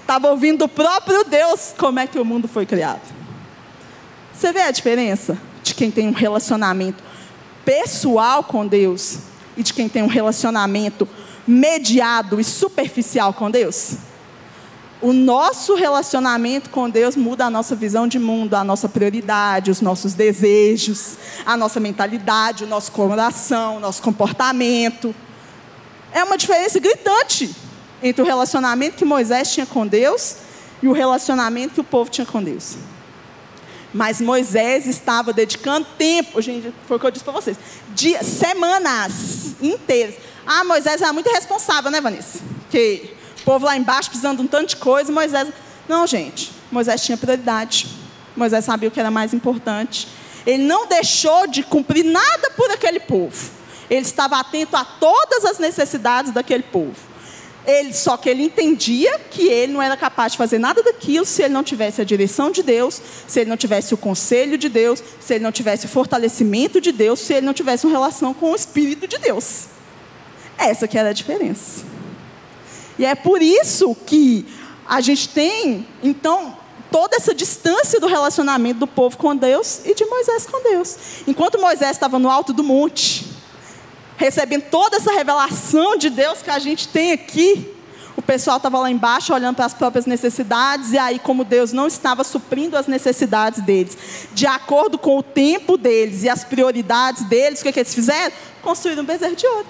[0.00, 3.17] estava ouvindo do próprio Deus como é que o mundo foi criado.
[4.38, 7.02] Você vê a diferença de quem tem um relacionamento
[7.64, 9.18] pessoal com Deus
[9.56, 11.08] e de quem tem um relacionamento
[11.44, 13.96] mediado e superficial com Deus?
[15.02, 19.80] O nosso relacionamento com Deus muda a nossa visão de mundo, a nossa prioridade, os
[19.80, 25.12] nossos desejos, a nossa mentalidade, o nosso coração, o nosso comportamento.
[26.12, 27.52] É uma diferença gritante
[28.00, 30.36] entre o relacionamento que Moisés tinha com Deus
[30.80, 32.76] e o relacionamento que o povo tinha com Deus.
[33.92, 37.56] Mas Moisés estava dedicando tempo, gente, foi o que eu disse para vocês,
[38.22, 40.14] semanas inteiras.
[40.46, 42.40] Ah, Moisés era muito irresponsável, né, Vanessa?
[42.70, 45.48] Que o povo lá embaixo precisando de um tanto de coisa, Moisés.
[45.88, 47.88] Não, gente, Moisés tinha prioridade.
[48.36, 50.08] Moisés sabia o que era mais importante.
[50.46, 53.50] Ele não deixou de cumprir nada por aquele povo.
[53.90, 57.07] Ele estava atento a todas as necessidades daquele povo.
[57.68, 61.42] Ele, só que ele entendia que ele não era capaz de fazer nada daquilo se
[61.42, 65.02] ele não tivesse a direção de Deus, se ele não tivesse o conselho de Deus,
[65.20, 68.52] se ele não tivesse o fortalecimento de Deus, se ele não tivesse uma relação com
[68.52, 69.66] o Espírito de Deus.
[70.56, 71.84] Essa que era a diferença.
[72.98, 74.46] E é por isso que
[74.86, 76.56] a gente tem, então,
[76.90, 80.96] toda essa distância do relacionamento do povo com Deus e de Moisés com Deus.
[81.26, 83.27] Enquanto Moisés estava no alto do monte,
[84.18, 87.74] recebendo toda essa revelação de Deus que a gente tem aqui.
[88.16, 91.86] O pessoal estava lá embaixo olhando para as próprias necessidades, e aí, como Deus não
[91.86, 93.96] estava suprindo as necessidades deles,
[94.34, 98.32] de acordo com o tempo deles e as prioridades deles, o que, que eles fizeram?
[98.60, 99.66] Construíram um bezerro de ouro.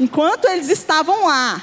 [0.00, 1.62] Enquanto eles estavam lá,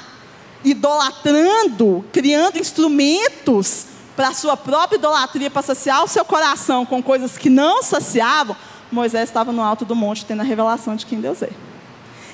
[0.64, 3.84] idolatrando, criando instrumentos
[4.16, 8.56] para a sua própria idolatria, para saciar o seu coração com coisas que não saciavam,
[8.94, 11.50] Moisés estava no alto do monte tendo a revelação de quem Deus é.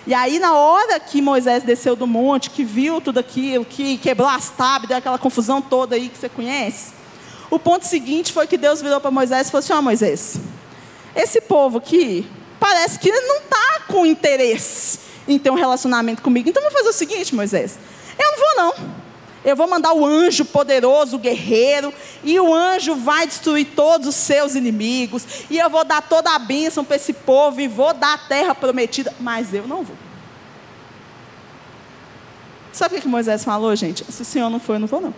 [0.07, 4.29] E aí, na hora que Moisés desceu do monte, que viu tudo aquilo, que quebrou
[4.29, 6.93] as tábuas, deu aquela confusão toda aí que você conhece,
[7.51, 10.39] o ponto seguinte foi que Deus virou para Moisés e falou assim: Ó oh, Moisés,
[11.15, 12.27] esse povo aqui
[12.59, 16.49] parece que não está com interesse em ter um relacionamento comigo.
[16.49, 17.79] Então, vamos fazer o seguinte, Moisés:
[18.19, 19.08] eu não vou não.
[19.45, 21.93] Eu vou mandar o anjo poderoso, o guerreiro,
[22.25, 26.39] e o anjo vai destruir todos os seus inimigos, e eu vou dar toda a
[26.39, 29.97] bênção para esse povo, e vou dar a terra prometida, mas eu não vou.
[32.73, 34.05] Sabe o que Moisés falou, gente?
[34.11, 35.15] Se o Senhor não for, eu não vou, não.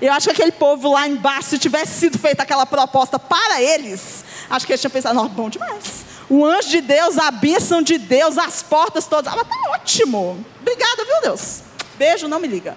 [0.00, 4.24] Eu acho que aquele povo lá embaixo, se tivesse sido feita aquela proposta para eles,
[4.50, 6.04] acho que eles tinham pensado, não, bom demais.
[6.28, 9.32] O anjo de Deus, a bênção de Deus, as portas todas.
[9.32, 10.44] Ah, tá ótimo.
[10.60, 11.62] Obrigada, viu, Deus?
[11.96, 12.76] Beijo, não me liga.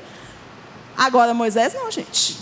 [1.00, 2.38] Agora, Moisés não, gente.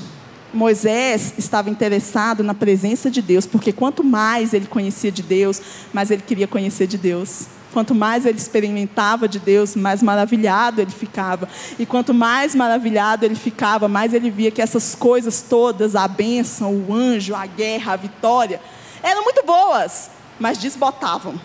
[0.51, 5.61] Moisés estava interessado na presença de Deus, porque quanto mais ele conhecia de Deus,
[5.93, 7.45] mais ele queria conhecer de Deus.
[7.71, 11.47] Quanto mais ele experimentava de Deus, mais maravilhado ele ficava.
[11.77, 16.73] E quanto mais maravilhado ele ficava, mais ele via que essas coisas todas, a bênção,
[16.73, 18.59] o anjo, a guerra, a vitória,
[19.03, 21.39] eram muito boas, mas desbotavam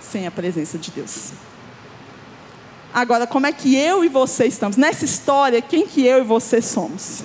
[0.00, 1.32] sem a presença de Deus.
[2.92, 4.76] Agora, como é que eu e você estamos?
[4.76, 7.22] Nessa história, quem que eu e você somos?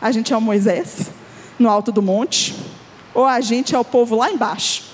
[0.00, 1.10] A gente é o Moisés,
[1.58, 2.54] no alto do monte?
[3.14, 4.84] Ou a gente é o povo lá embaixo?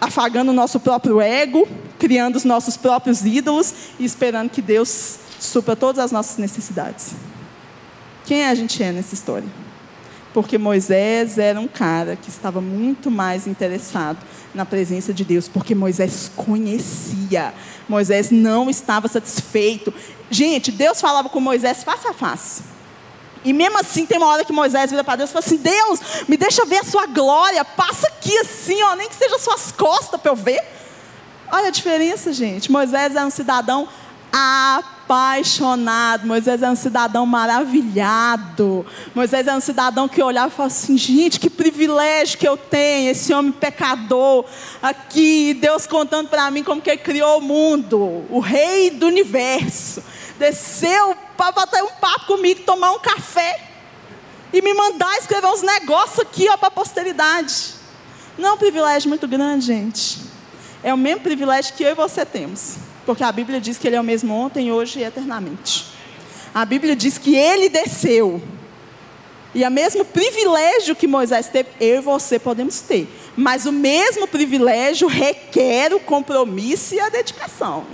[0.00, 1.66] Afagando o nosso próprio ego,
[1.98, 7.14] criando os nossos próprios ídolos e esperando que Deus supra todas as nossas necessidades.
[8.24, 9.48] Quem a gente é nessa história?
[10.32, 14.18] Porque Moisés era um cara que estava muito mais interessado
[14.54, 17.54] na presença de Deus, porque Moisés conhecia.
[17.88, 19.92] Moisés não estava satisfeito.
[20.30, 22.62] Gente, Deus falava com Moisés face a face.
[23.44, 26.00] E mesmo assim, tem uma hora que Moisés vira para Deus e fala assim: Deus,
[26.28, 30.20] me deixa ver a sua glória, passa aqui assim, ó, nem que seja suas costas
[30.20, 30.60] para eu ver.
[31.50, 32.70] Olha a diferença, gente.
[32.70, 33.88] Moisés era um cidadão
[35.08, 36.26] apaixonado.
[36.26, 38.84] Moisés é um cidadão maravilhado.
[39.14, 43.10] Moisés é um cidadão que olhava e falava assim: gente, que privilégio que eu tenho,
[43.10, 44.44] esse homem pecador
[44.82, 50.02] aqui, Deus contando para mim como que ele criou o mundo, o rei do universo.
[50.38, 53.60] Desceu para bater um papo comigo, tomar um café
[54.52, 57.74] e me mandar escrever uns negócios aqui para a posteridade.
[58.36, 60.20] Não é um privilégio muito grande, gente.
[60.82, 62.87] É o mesmo privilégio que eu e você temos.
[63.08, 65.86] Porque a Bíblia diz que Ele é o mesmo ontem, hoje e eternamente.
[66.54, 68.42] A Bíblia diz que Ele desceu.
[69.54, 73.08] E o mesmo privilégio que Moisés teve, eu e você podemos ter.
[73.34, 77.86] Mas o mesmo privilégio requer o compromisso e a dedicação.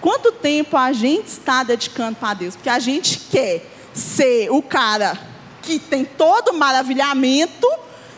[0.00, 2.56] Quanto tempo a gente está dedicando para Deus?
[2.56, 5.20] Porque a gente quer ser o cara
[5.60, 7.70] que tem todo o maravilhamento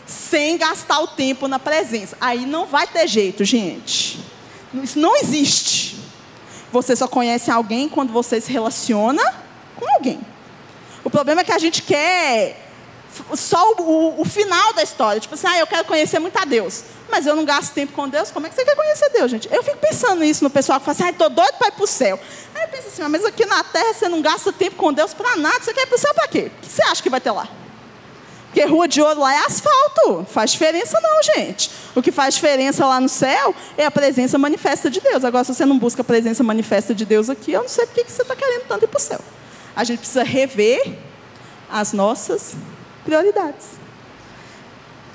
[0.05, 2.15] sem gastar o tempo na presença.
[2.21, 4.31] Aí não vai ter jeito, gente.
[4.81, 5.97] Isso não existe.
[6.71, 9.21] Você só conhece alguém quando você se relaciona
[9.75, 10.19] com alguém.
[11.03, 12.59] O problema é que a gente quer
[13.35, 15.19] só o, o, final da história.
[15.19, 16.83] Tipo assim, ah, eu quero conhecer muito a Deus.
[17.11, 18.31] Mas eu não gasto tempo com Deus.
[18.31, 19.47] Como é que você quer conhecer Deus, gente?
[19.51, 21.83] Eu fico pensando nisso no pessoal que fala assim, ah, estou doido para ir para
[21.83, 22.19] o céu.
[22.55, 25.35] Aí eu penso assim, mas aqui na terra você não gasta tempo com Deus para
[25.35, 25.59] nada.
[25.61, 26.51] Você quer ir para o céu para quê?
[26.57, 27.47] O que você acha que vai ter lá?
[28.53, 30.27] Porque rua de ouro lá é asfalto.
[30.29, 31.71] Faz diferença não, gente.
[31.95, 35.25] O que faz diferença lá no céu é a presença manifesta de Deus.
[35.25, 37.95] Agora, se você não busca a presença manifesta de Deus aqui, eu não sei por
[37.95, 39.19] que você está querendo tanto ir para o céu.
[39.75, 40.99] A gente precisa rever
[41.67, 42.53] as nossas
[43.03, 43.69] prioridades.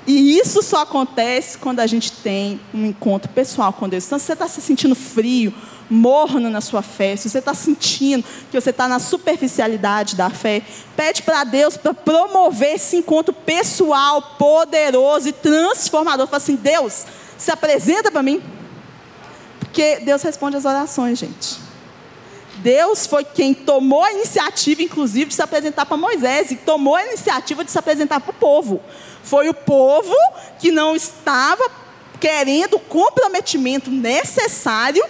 [0.05, 4.05] E isso só acontece quando a gente tem um encontro pessoal com Deus.
[4.05, 5.53] Então, se você está se sentindo frio,
[5.89, 10.61] morno na sua fé, se você está sentindo que você está na superficialidade da fé,
[10.95, 16.27] pede para Deus para promover esse encontro pessoal, poderoso e transformador.
[16.27, 17.05] Fala assim: Deus,
[17.37, 18.41] se apresenta para mim.
[19.59, 21.59] Porque Deus responde às orações, gente.
[22.57, 27.05] Deus foi quem tomou a iniciativa, inclusive, de se apresentar para Moisés, e tomou a
[27.05, 28.81] iniciativa de se apresentar para o povo.
[29.23, 30.13] Foi o povo
[30.59, 31.69] que não estava
[32.19, 35.03] querendo o comprometimento necessário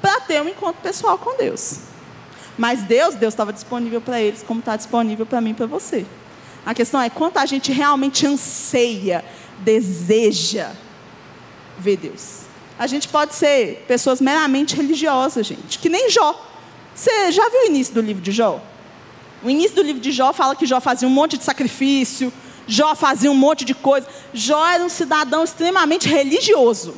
[0.00, 1.80] para ter um encontro pessoal com Deus.
[2.56, 6.06] Mas Deus, Deus estava disponível para eles, como está disponível para mim e para você.
[6.64, 9.24] A questão é quanto a gente realmente anseia,
[9.58, 10.72] deseja
[11.78, 12.40] ver Deus.
[12.78, 16.44] A gente pode ser pessoas meramente religiosas, gente, que nem Jó.
[16.94, 18.60] Você já viu o início do livro de Jó?
[19.42, 22.32] O início do livro de Jó fala que Jó fazia um monte de sacrifício,
[22.66, 24.06] Jó fazia um monte de coisa.
[24.32, 26.94] Jó era um cidadão extremamente religioso.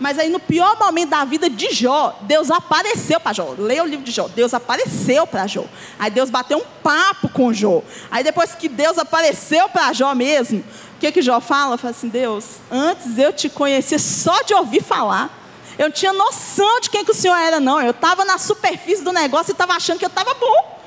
[0.00, 3.54] Mas aí, no pior momento da vida de Jó, Deus apareceu para Jó.
[3.58, 4.28] Leia o livro de Jó.
[4.28, 5.66] Deus apareceu para Jó.
[5.98, 7.82] Aí Deus bateu um papo com Jó.
[8.10, 10.64] Aí, depois que Deus apareceu para Jó mesmo,
[10.96, 11.76] o que, que Jó fala?
[11.76, 15.38] Fala assim: Deus, antes eu te conhecia só de ouvir falar.
[15.78, 17.78] Eu não tinha noção de quem que o Senhor era, não.
[17.78, 20.80] Eu estava na superfície do negócio e estava achando que eu estava bom.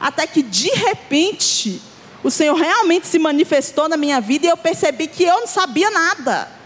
[0.00, 1.80] Até que, de repente,
[2.24, 5.90] o Senhor realmente se manifestou na minha vida e eu percebi que eu não sabia
[5.90, 6.57] nada.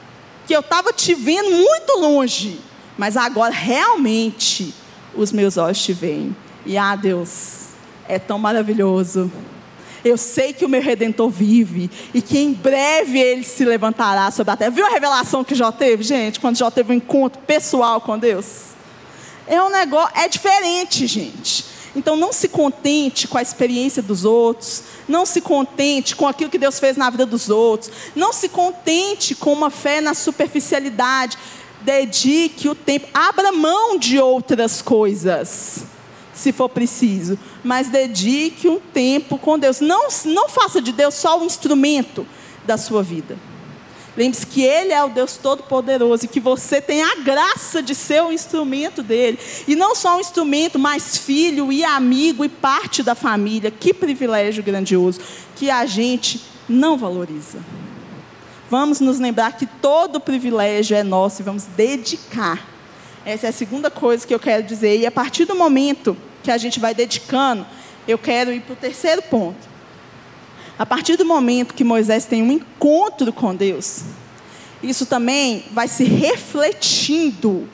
[0.47, 2.61] Que eu estava te vendo muito longe.
[2.97, 4.75] Mas agora, realmente,
[5.15, 6.37] os meus olhos te veem.
[6.65, 7.69] E, ah, Deus,
[8.09, 9.31] é tão maravilhoso
[10.05, 14.53] eu sei que o meu redentor vive e que em breve ele se levantará sobre
[14.53, 14.71] a terra.
[14.71, 18.73] Viu a revelação que Jó teve, gente, quando Jó teve um encontro pessoal com Deus?
[19.47, 21.65] É um negócio, é diferente, gente.
[21.95, 26.59] Então não se contente com a experiência dos outros, não se contente com aquilo que
[26.59, 31.37] Deus fez na vida dos outros, não se contente com uma fé na superficialidade.
[31.83, 35.85] Dedique o tempo, abra mão de outras coisas
[36.33, 39.81] se for preciso, mas dedique um tempo com Deus.
[39.81, 42.27] Não, não faça de Deus só um instrumento
[42.65, 43.37] da sua vida.
[44.17, 48.23] Lembre-se que Ele é o Deus Todo-Poderoso e que você tem a graça de ser
[48.23, 49.39] um instrumento dele.
[49.67, 53.71] E não só um instrumento, mas filho e amigo e parte da família.
[53.71, 55.21] Que privilégio grandioso
[55.57, 57.59] que a gente não valoriza.
[58.71, 62.73] Vamos nos lembrar que todo privilégio é nosso e vamos dedicar
[63.25, 64.99] essa é a segunda coisa que eu quero dizer.
[64.99, 67.65] E a partir do momento que a gente vai dedicando,
[68.07, 69.72] eu quero ir para o terceiro ponto.
[70.83, 74.01] A partir do momento que Moisés tem um encontro com Deus,
[74.83, 77.69] isso também vai se refletindo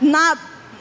[0.00, 0.36] na,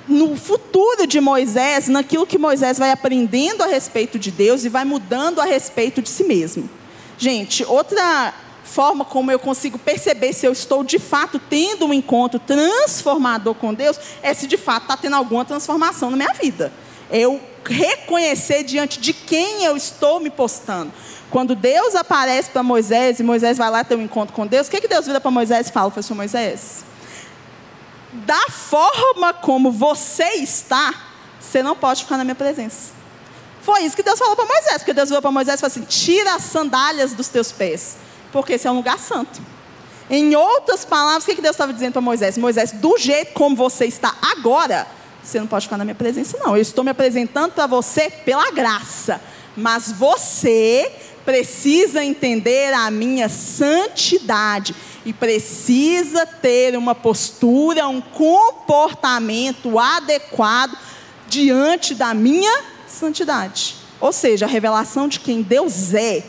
[0.08, 4.84] no futuro de Moisés, naquilo que Moisés vai aprendendo a respeito de Deus e vai
[4.84, 6.68] mudando a respeito de si mesmo.
[7.16, 12.40] Gente, outra forma como eu consigo perceber se eu estou de fato tendo um encontro
[12.40, 16.74] transformador com Deus é se de fato está tendo alguma transformação na minha vida.
[17.10, 20.92] Eu reconhecer diante de quem eu estou me postando.
[21.30, 24.72] Quando Deus aparece para Moisés e Moisés vai lá ter um encontro com Deus, o
[24.72, 25.90] que, que Deus vira para Moisés e fala?
[25.90, 26.86] Foi assim, Moisés,
[28.14, 30.94] da forma como você está,
[31.40, 32.92] você não pode ficar na minha presença.
[33.62, 35.86] Foi isso que Deus falou para Moisés, porque Deus virou para Moisés e falou assim:
[35.86, 37.96] tira as sandálias dos teus pés,
[38.32, 39.42] porque esse é um lugar santo.
[40.10, 42.38] Em outras palavras, o que Deus estava dizendo para Moisés?
[42.38, 44.86] Moisés, do jeito como você está agora,
[45.24, 46.56] você não pode ficar na minha presença, não.
[46.56, 49.22] Eu estou me apresentando para você pela graça.
[49.56, 50.92] Mas você
[51.24, 54.76] precisa entender a minha santidade
[55.06, 60.78] e precisa ter uma postura, um comportamento adequado
[61.28, 63.76] diante da minha santidade.
[64.00, 66.24] Ou seja, a revelação de quem Deus é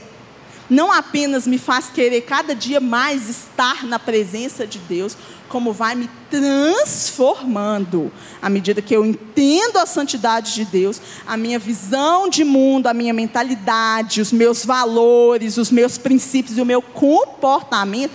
[0.68, 5.16] não apenas me faz querer cada dia mais estar na presença de Deus,
[5.48, 8.10] como vai me transformando
[8.42, 12.94] à medida que eu entendo a santidade de Deus, a minha visão de mundo, a
[12.94, 18.12] minha mentalidade, os meus valores, os meus princípios e o meu comportamento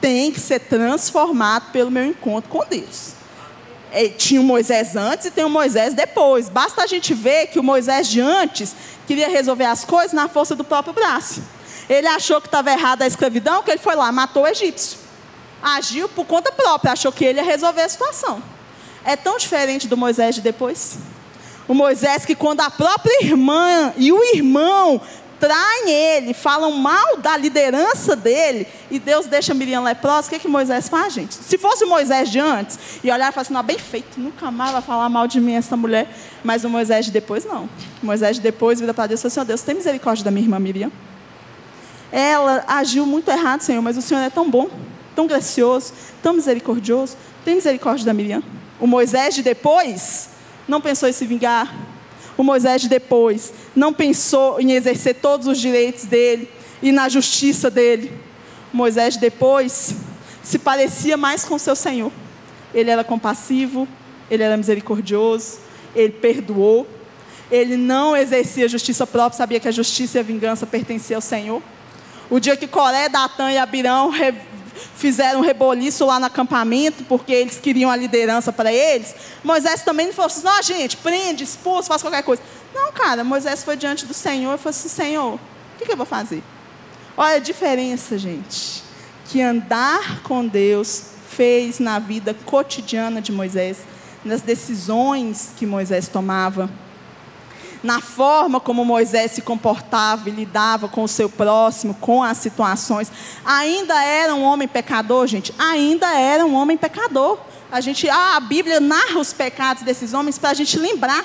[0.00, 3.14] tem que ser transformado pelo meu encontro com Deus.
[3.90, 6.48] É, tinha o Moisés antes e tem o Moisés depois.
[6.48, 8.76] Basta a gente ver que o Moisés de antes
[9.06, 11.42] queria resolver as coisas na força do próprio braço.
[11.88, 14.98] Ele achou que estava errada a escravidão, que ele foi lá, matou o egípcio.
[15.62, 18.42] Agiu por conta própria, achou que ele ia resolver a situação.
[19.04, 20.98] É tão diferente do Moisés de depois.
[21.68, 25.00] O Moisés que quando a própria irmã e o irmão
[25.38, 30.48] traem ele, falam mal da liderança dele, e Deus deixa Miriam leprosa, o que, que
[30.48, 31.34] Moisés faz, gente?
[31.34, 34.50] Se fosse o Moisés de antes, e olhar e falar assim, não, bem feito, nunca
[34.50, 36.08] mais vai falar mal de mim essa mulher,
[36.42, 37.68] mas o Moisés de depois não.
[38.02, 40.30] O Moisés de depois vira para Deus e fala assim, oh, Deus, tem misericórdia da
[40.30, 40.90] minha irmã Miriam.
[42.10, 44.68] Ela agiu muito errado, Senhor, mas o Senhor é tão bom,
[45.14, 45.92] tão gracioso,
[46.22, 48.42] tão misericordioso, tem misericórdia da Miriam.
[48.80, 50.30] O Moisés de depois
[50.68, 51.74] não pensou em se vingar,
[52.36, 56.48] o Moisés de depois não pensou em exercer todos os direitos dele
[56.82, 58.12] e na justiça dele.
[58.72, 59.94] O Moisés de depois
[60.42, 62.12] se parecia mais com seu Senhor.
[62.74, 63.88] Ele era compassivo,
[64.30, 65.60] ele era misericordioso,
[65.94, 66.86] ele perdoou,
[67.50, 71.62] ele não exercia justiça própria, sabia que a justiça e a vingança pertenciam ao Senhor.
[72.28, 74.10] O dia que Coré, Datã e Abirão
[74.96, 79.14] fizeram um reboliço lá no acampamento, porque eles queriam a liderança para eles,
[79.44, 82.42] Moisés também não falou assim, não, gente, prende, expulsa, faz qualquer coisa.
[82.74, 85.40] Não, cara, Moisés foi diante do Senhor e falou assim, Senhor, o
[85.78, 86.42] que, que eu vou fazer?
[87.16, 88.82] Olha a diferença, gente,
[89.26, 93.78] que andar com Deus fez na vida cotidiana de Moisés,
[94.24, 96.68] nas decisões que Moisés tomava
[97.82, 103.10] na forma como Moisés se comportava e lidava com o seu próximo, com as situações.
[103.44, 105.54] Ainda era um homem pecador, gente?
[105.58, 107.38] Ainda era um homem pecador.
[107.70, 111.24] A, gente, a Bíblia narra os pecados desses homens para a gente lembrar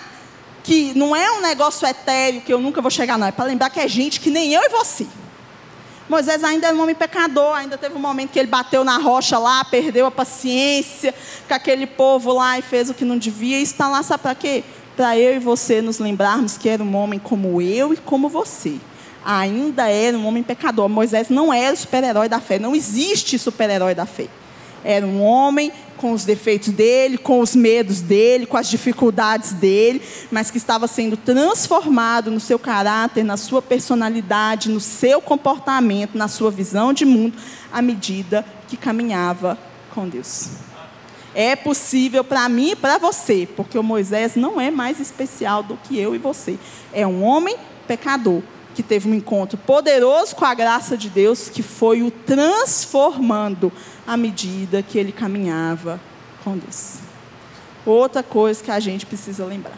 [0.63, 3.27] que não é um negócio etéreo que eu nunca vou chegar, não.
[3.27, 5.07] É para lembrar que é gente que nem eu e você.
[6.11, 9.37] Moisés ainda era um homem pecador, ainda teve um momento que ele bateu na rocha
[9.37, 11.15] lá, perdeu a paciência
[11.47, 13.57] com aquele povo lá e fez o que não devia.
[13.57, 14.63] E está lá, sabe para quê?
[15.01, 18.75] Para eu e você nos lembrarmos que era um homem como eu e como você.
[19.25, 20.87] Ainda era um homem pecador.
[20.87, 22.59] Moisés não era o super-herói da fé.
[22.59, 24.27] Não existe super-herói da fé.
[24.83, 30.03] Era um homem com os defeitos dele, com os medos dele, com as dificuldades dele,
[30.29, 36.27] mas que estava sendo transformado no seu caráter, na sua personalidade, no seu comportamento, na
[36.27, 37.35] sua visão de mundo,
[37.73, 39.57] à medida que caminhava
[39.95, 40.70] com Deus.
[41.33, 45.77] É possível para mim e para você, porque o Moisés não é mais especial do
[45.77, 46.59] que eu e você.
[46.91, 47.55] É um homem
[47.87, 48.41] pecador
[48.75, 53.71] que teve um encontro poderoso com a graça de Deus, que foi o transformando
[54.05, 55.99] à medida que ele caminhava
[56.43, 56.95] com Deus.
[57.85, 59.77] Outra coisa que a gente precisa lembrar.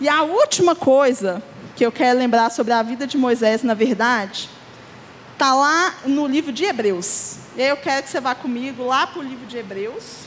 [0.00, 1.42] E a última coisa
[1.74, 4.48] que eu quero lembrar sobre a vida de Moisés, na verdade,
[5.32, 7.36] está lá no livro de Hebreus.
[7.56, 10.25] E aí eu quero que você vá comigo lá para o livro de Hebreus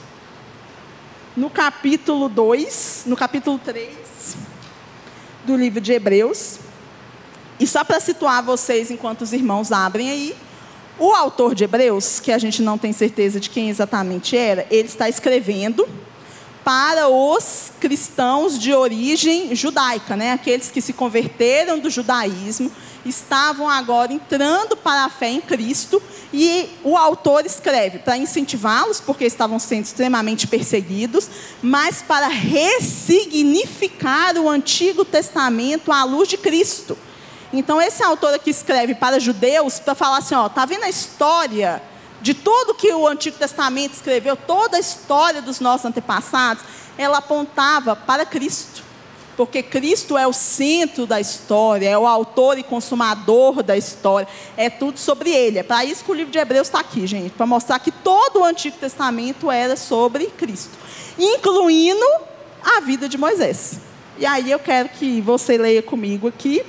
[1.36, 4.38] no capítulo 2, no capítulo 3
[5.46, 6.60] do livro de Hebreus.
[7.60, 10.36] E só para situar vocês enquanto os irmãos abrem aí,
[10.98, 14.88] o autor de Hebreus, que a gente não tem certeza de quem exatamente era, ele
[14.88, 15.88] está escrevendo
[16.64, 20.34] para os cristãos de origem judaica, né?
[20.34, 22.72] aqueles que se converteram do judaísmo,
[23.06, 26.02] estavam agora entrando para a fé em Cristo
[26.34, 31.30] e o autor escreve para incentivá-los, porque estavam sendo extremamente perseguidos,
[31.62, 36.98] mas para ressignificar o Antigo Testamento à luz de Cristo.
[37.52, 41.82] Então, esse autor aqui escreve para judeus para falar assim: ó, tá vendo a história
[42.22, 46.64] de tudo que o Antigo Testamento escreveu, toda a história dos nossos antepassados,
[46.98, 48.89] ela apontava para Cristo
[49.40, 54.28] porque Cristo é o centro da história, é o autor e consumador da história,
[54.58, 55.60] é tudo sobre Ele.
[55.60, 58.42] É para isso que o livro de Hebreus está aqui, gente, para mostrar que todo
[58.42, 60.78] o Antigo Testamento era sobre Cristo,
[61.18, 62.06] incluindo
[62.62, 63.80] a vida de Moisés.
[64.18, 66.62] E aí eu quero que você leia comigo aqui,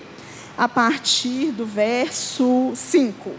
[0.56, 3.32] a partir do verso 5.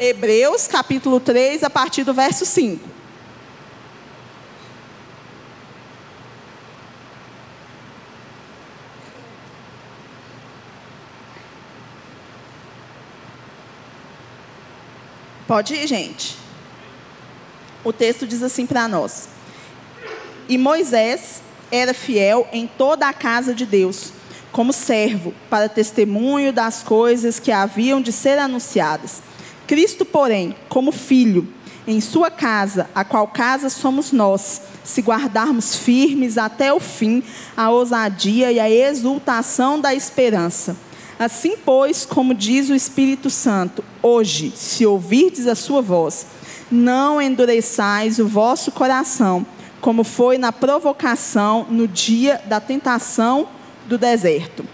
[0.00, 2.93] Hebreus capítulo 3, a partir do verso 5.
[15.54, 16.36] Pode ir, gente.
[17.84, 19.28] O texto diz assim para nós:
[20.48, 24.12] E Moisés era fiel em toda a casa de Deus,
[24.50, 29.22] como servo, para testemunho das coisas que haviam de ser anunciadas.
[29.64, 31.46] Cristo, porém, como filho,
[31.86, 37.22] em sua casa, a qual casa somos nós, se guardarmos firmes até o fim
[37.56, 40.76] a ousadia e a exultação da esperança.
[41.24, 46.26] Assim, pois, como diz o Espírito Santo, hoje, se ouvirdes a sua voz,
[46.70, 49.46] não endureçais o vosso coração,
[49.80, 53.48] como foi na provocação no dia da tentação
[53.86, 54.68] do deserto.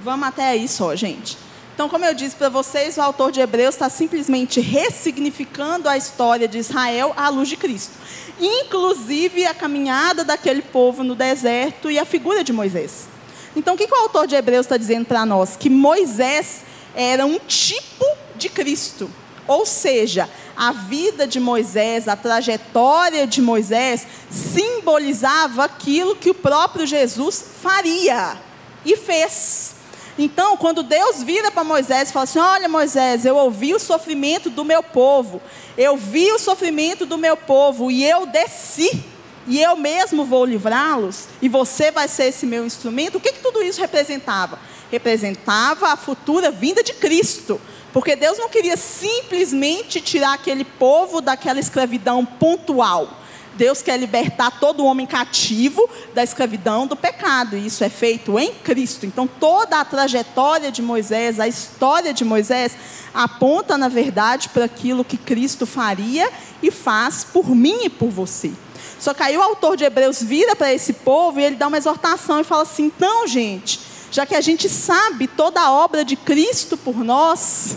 [0.00, 1.36] Vamos até aí só, gente.
[1.74, 6.46] Então, como eu disse para vocês, o autor de Hebreus está simplesmente ressignificando a história
[6.46, 7.94] de Israel à luz de Cristo.
[8.40, 13.17] Inclusive a caminhada daquele povo no deserto e a figura de Moisés.
[13.58, 15.56] Então, o que, que o autor de Hebreus está dizendo para nós?
[15.56, 16.60] Que Moisés
[16.94, 18.04] era um tipo
[18.36, 19.10] de Cristo.
[19.48, 26.86] Ou seja, a vida de Moisés, a trajetória de Moisés, simbolizava aquilo que o próprio
[26.86, 28.36] Jesus faria
[28.84, 29.74] e fez.
[30.16, 34.48] Então, quando Deus vira para Moisés e fala assim: Olha, Moisés, eu ouvi o sofrimento
[34.48, 35.42] do meu povo,
[35.76, 39.02] eu vi o sofrimento do meu povo e eu desci,
[39.48, 43.16] e eu mesmo vou livrá-los, e você vai ser esse meu instrumento.
[43.16, 44.58] O que, que tudo isso representava?
[44.92, 47.58] Representava a futura vinda de Cristo.
[47.90, 53.18] Porque Deus não queria simplesmente tirar aquele povo daquela escravidão pontual.
[53.54, 58.52] Deus quer libertar todo homem cativo da escravidão do pecado, e isso é feito em
[58.52, 59.04] Cristo.
[59.04, 62.76] Então, toda a trajetória de Moisés, a história de Moisés,
[63.12, 66.30] aponta, na verdade, para aquilo que Cristo faria
[66.62, 68.52] e faz por mim e por você.
[68.98, 71.78] Só que aí o autor de Hebreus vira para esse povo e ele dá uma
[71.78, 73.80] exortação e fala assim: então, gente,
[74.10, 77.76] já que a gente sabe toda a obra de Cristo por nós,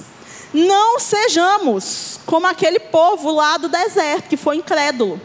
[0.54, 5.22] não sejamos como aquele povo lá do deserto que foi incrédulo,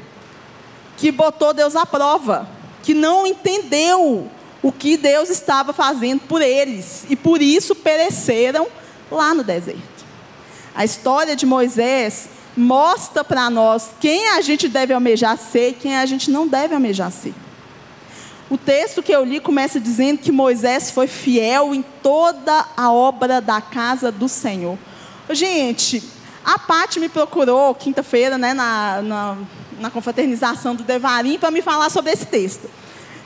[0.97, 2.49] que botou Deus à prova,
[2.83, 4.31] que não entendeu
[4.63, 8.67] o que Deus estava fazendo por eles e por isso pereceram
[9.11, 10.05] lá no deserto.
[10.75, 15.97] A história de Moisés mostra para nós quem a gente deve almejar ser e quem
[15.97, 17.35] a gente não deve almejar ser.
[18.49, 23.41] O texto que eu li começa dizendo que Moisés foi fiel em toda a obra
[23.41, 24.79] da casa do Senhor.
[25.31, 26.03] Gente,
[26.45, 29.37] a Paty me procurou quinta-feira, né, na, na,
[29.81, 32.71] na, confraternização do Devarim, para me falar sobre esse texto.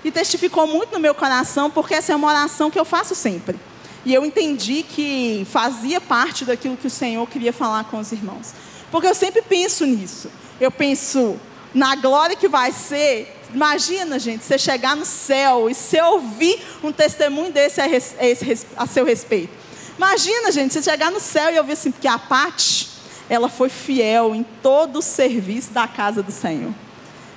[0.02, 3.60] E testificou muito no meu coração, porque essa é uma oração que eu faço sempre.
[4.06, 8.54] E eu entendi que fazia parte daquilo que o Senhor queria falar com os irmãos.
[8.90, 10.30] Porque eu sempre penso nisso.
[10.60, 11.38] Eu penso
[11.72, 16.92] na glória que vai ser Imagina, gente, você chegar no céu e você ouvir um
[16.92, 19.52] testemunho desse a, esse, a seu respeito.
[19.96, 22.88] Imagina, gente, você chegar no céu e ouvir assim, porque a Pati,
[23.28, 26.72] ela foi fiel em todo o serviço da casa do Senhor.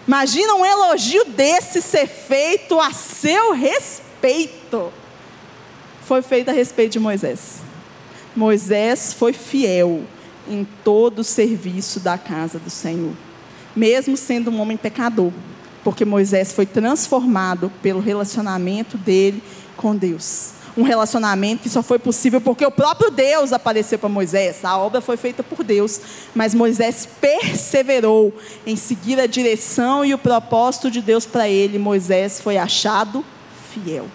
[0.08, 4.94] Imagina um elogio desse ser feito a seu respeito.
[6.06, 7.62] Foi feito a respeito de Moisés.
[8.36, 10.04] Moisés foi fiel
[10.48, 13.14] em todo o serviço da casa do Senhor,
[13.76, 15.32] mesmo sendo um homem pecador
[15.84, 19.44] porque Moisés foi transformado pelo relacionamento dele
[19.76, 20.54] com Deus.
[20.76, 24.66] Um relacionamento que só foi possível porque o próprio Deus apareceu para Moisés.
[24.66, 26.02] A obra foi feita por Deus,
[26.34, 28.34] mas Moisés perseverou
[28.66, 31.78] em seguir a direção e o propósito de Deus para ele.
[31.78, 33.24] Moisés foi achado
[33.72, 34.08] fiel.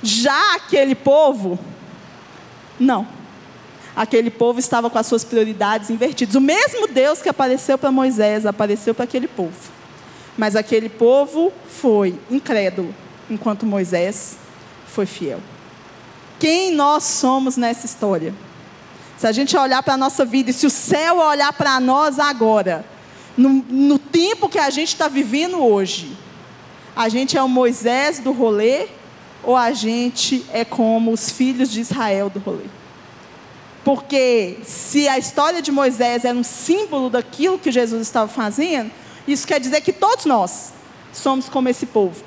[0.00, 1.58] Já aquele povo,
[2.78, 3.08] não.
[3.96, 6.34] Aquele povo estava com as suas prioridades invertidas.
[6.34, 9.54] O mesmo Deus que apareceu para Moisés apareceu para aquele povo.
[10.36, 12.92] Mas aquele povo foi incrédulo,
[13.30, 14.36] enquanto Moisés
[14.88, 15.40] foi fiel.
[16.40, 18.34] Quem nós somos nessa história?
[19.16, 22.18] Se a gente olhar para a nossa vida, e se o céu olhar para nós
[22.18, 22.84] agora,
[23.36, 26.16] no, no tempo que a gente está vivendo hoje,
[26.96, 28.88] a gente é o Moisés do rolê
[29.42, 32.64] ou a gente é como os filhos de Israel do rolê?
[33.84, 38.90] Porque se a história de Moisés era um símbolo daquilo que Jesus estava fazendo,
[39.28, 40.72] isso quer dizer que todos nós
[41.12, 42.24] somos como esse povo,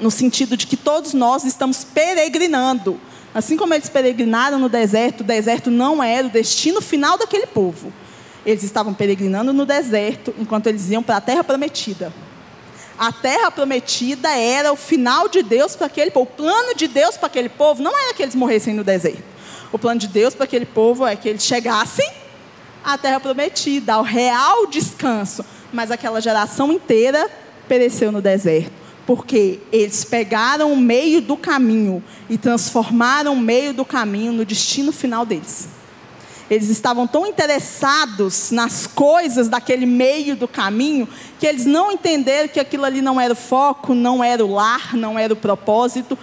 [0.00, 3.00] no sentido de que todos nós estamos peregrinando.
[3.32, 7.92] Assim como eles peregrinaram no deserto, o deserto não era o destino final daquele povo.
[8.44, 12.12] Eles estavam peregrinando no deserto enquanto eles iam para a terra prometida.
[12.98, 16.28] A terra prometida era o final de Deus para aquele povo.
[16.32, 19.29] O plano de Deus para aquele povo não era que eles morressem no deserto.
[19.72, 22.08] O plano de Deus para aquele povo é que eles chegassem
[22.84, 27.28] à terra prometida, ao real descanso mas aquela geração inteira
[27.68, 28.72] pereceu no deserto.
[29.06, 34.92] Porque eles pegaram o meio do caminho e transformaram o meio do caminho no destino
[34.92, 35.68] final deles.
[36.48, 41.08] Eles estavam tão interessados nas coisas daquele meio do caminho
[41.38, 44.96] que eles não entenderam que aquilo ali não era o foco, não era o lar,
[44.96, 46.18] não era o propósito.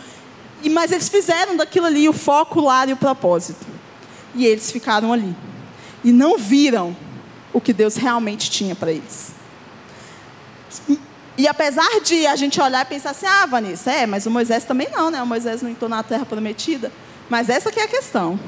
[0.63, 3.65] E mas eles fizeram daquilo ali o foco, o lar e o propósito.
[4.35, 5.35] E eles ficaram ali
[6.03, 6.95] e não viram
[7.53, 9.33] o que Deus realmente tinha para eles.
[11.37, 14.63] E apesar de a gente olhar e pensar assim, ah, Vanessa, é, mas o Moisés
[14.63, 15.21] também não, né?
[15.21, 16.91] O Moisés não entrou na terra prometida.
[17.29, 18.39] Mas essa que é a questão.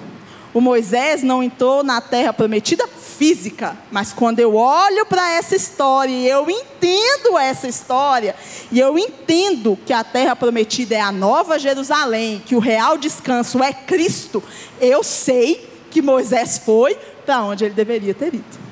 [0.52, 6.12] O Moisés não entrou na terra prometida física, mas quando eu olho para essa história
[6.12, 8.36] e eu entendo essa história,
[8.72, 13.64] e eu entendo que a terra prometida é a nova Jerusalém, que o real descanso
[13.64, 14.42] é Cristo,
[14.82, 16.96] eu sei que Moisés foi
[17.26, 18.70] para onde ele deveria ter ido.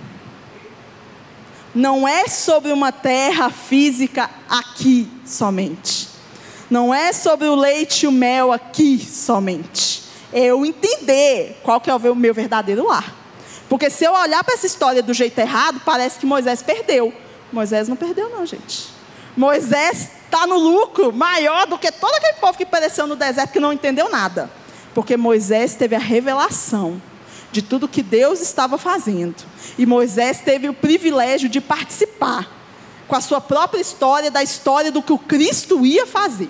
[1.75, 6.07] Não é sobre uma terra física aqui somente.
[6.71, 11.95] Não é sobre o leite e o mel aqui somente eu entender qual que é
[11.95, 13.15] o meu verdadeiro lar.
[13.69, 17.13] Porque se eu olhar para essa história do jeito errado, parece que Moisés perdeu.
[17.51, 18.89] Moisés não perdeu, não, gente.
[19.36, 23.59] Moisés está no lucro maior do que todo aquele povo que pereceu no deserto que
[23.59, 24.49] não entendeu nada.
[24.93, 27.01] Porque Moisés teve a revelação
[27.51, 29.36] de tudo que Deus estava fazendo.
[29.78, 32.49] E Moisés teve o privilégio de participar
[33.07, 36.49] com a sua própria história, da história do que o Cristo ia fazer.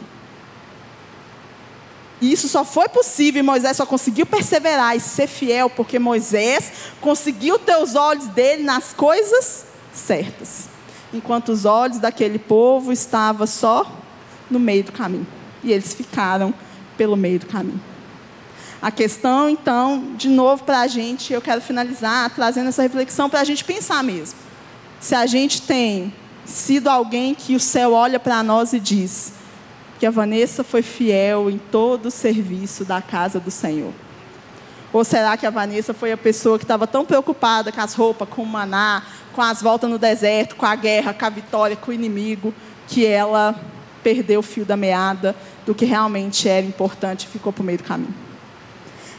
[2.19, 6.71] E isso só foi possível, e Moisés só conseguiu perseverar e ser fiel, porque Moisés
[6.99, 10.67] conseguiu ter os olhos dele nas coisas certas.
[11.13, 13.85] Enquanto os olhos daquele povo estavam só
[14.49, 15.27] no meio do caminho.
[15.63, 16.53] E eles ficaram
[16.97, 17.81] pelo meio do caminho.
[18.81, 23.41] A questão, então, de novo para a gente, eu quero finalizar trazendo essa reflexão para
[23.41, 24.37] a gente pensar mesmo.
[24.99, 26.13] Se a gente tem
[26.45, 29.33] sido alguém que o céu olha para nós e diz:
[29.99, 33.91] que a Vanessa foi fiel em todo o serviço da casa do Senhor?
[34.93, 38.29] Ou será que a Vanessa foi a pessoa que estava tão preocupada com as roupas,
[38.29, 41.91] com o maná, com as voltas no deserto, com a guerra, com a vitória, com
[41.91, 42.53] o inimigo,
[42.87, 43.59] que ela
[44.03, 45.35] perdeu o fio da meada
[45.65, 48.15] do que realmente era importante e ficou para o meio do caminho?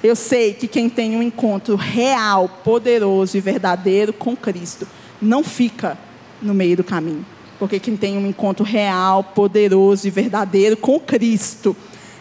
[0.03, 4.87] Eu sei que quem tem um encontro real, poderoso e verdadeiro com Cristo
[5.21, 5.99] não fica
[6.41, 7.27] no meio do caminho.
[7.59, 11.77] Porque quem tem um encontro real, poderoso e verdadeiro com Cristo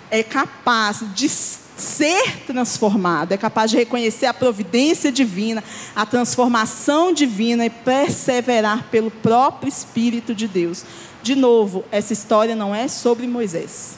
[0.10, 5.64] é capaz de ser transformado, é capaz de reconhecer a providência divina,
[5.96, 10.84] a transformação divina e perseverar pelo próprio Espírito de Deus.
[11.22, 13.98] De novo, essa história não é sobre Moisés.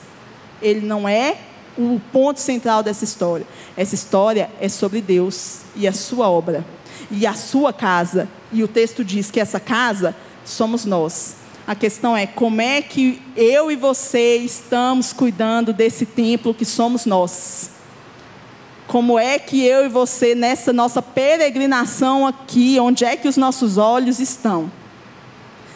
[0.62, 1.38] Ele não é
[1.78, 3.48] o ponto central dessa história.
[3.78, 6.66] Essa história é sobre Deus e a sua obra
[7.10, 8.28] e a sua casa.
[8.52, 10.16] E o texto diz que essa casa
[10.50, 11.36] somos nós.
[11.68, 17.06] A questão é como é que eu e você estamos cuidando desse templo que somos
[17.06, 17.72] nós.
[18.88, 23.78] Como é que eu e você, nessa nossa peregrinação aqui, onde é que os nossos
[23.78, 24.72] olhos estão?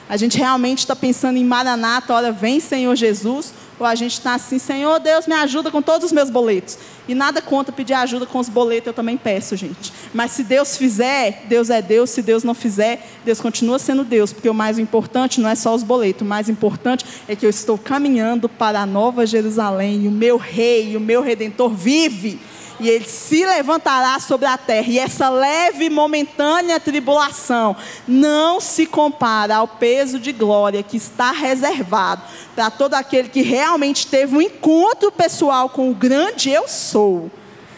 [0.10, 4.36] A gente realmente está pensando em Maranata, hora vem Senhor Jesus, ou a gente está
[4.36, 6.78] assim, Senhor Deus, me ajuda com todos os meus boletos.
[7.08, 9.92] E nada contra pedir ajuda com os boletos, eu também peço, gente.
[10.14, 12.10] Mas se Deus fizer, Deus é Deus.
[12.10, 14.32] Se Deus não fizer, Deus continua sendo Deus.
[14.32, 16.22] Porque o mais importante não é só os boletos.
[16.22, 20.04] O mais importante é que eu estou caminhando para a nova Jerusalém.
[20.04, 22.40] E o meu rei, o meu redentor vive
[22.84, 24.88] e ele se levantará sobre a terra.
[24.90, 27.76] E essa leve e momentânea tribulação
[28.06, 32.22] não se compara ao peso de glória que está reservado
[32.54, 37.32] para todo aquele que realmente teve um encontro pessoal com o grande eu sou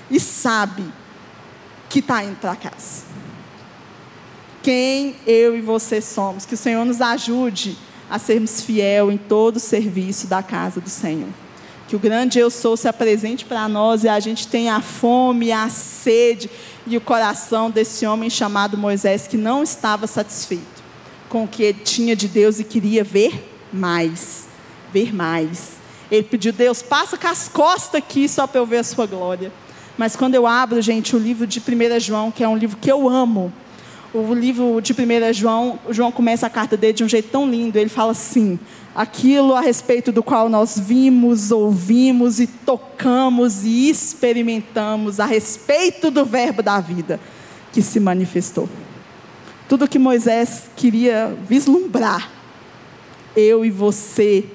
[0.09, 0.83] e sabe
[1.87, 3.05] que está indo para casa.
[4.63, 6.47] Quem eu e você somos.
[6.47, 7.77] Que o Senhor nos ajude
[8.09, 11.44] a sermos fiel em todo o serviço da casa do Senhor
[11.87, 15.51] que o grande eu sou se apresente para nós e a gente tenha a fome,
[15.51, 16.49] a sede
[16.87, 20.83] e o coração desse homem chamado Moisés que não estava satisfeito
[21.29, 24.47] com o que ele tinha de Deus e queria ver mais,
[24.91, 25.73] ver mais.
[26.09, 29.51] Ele pediu, Deus, passa com as costas aqui só para eu ver a sua glória.
[29.97, 32.91] Mas quando eu abro, gente, o livro de 1 João, que é um livro que
[32.91, 33.51] eu amo,
[34.15, 37.77] o livro de 1 João, João começa a carta dele de um jeito tão lindo.
[37.77, 38.57] Ele fala assim:
[38.95, 46.23] aquilo a respeito do qual nós vimos, ouvimos e tocamos e experimentamos a respeito do
[46.23, 47.19] Verbo da vida
[47.73, 48.69] que se manifestou.
[49.67, 52.31] Tudo que Moisés queria vislumbrar,
[53.35, 54.45] eu e você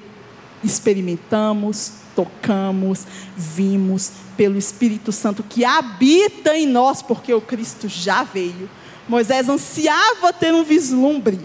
[0.63, 3.05] experimentamos, tocamos,
[3.37, 8.67] vimos pelo Espírito Santo que habita em nós, porque o Cristo já veio.
[9.07, 11.39] Moisés ansiava ter um vislumbre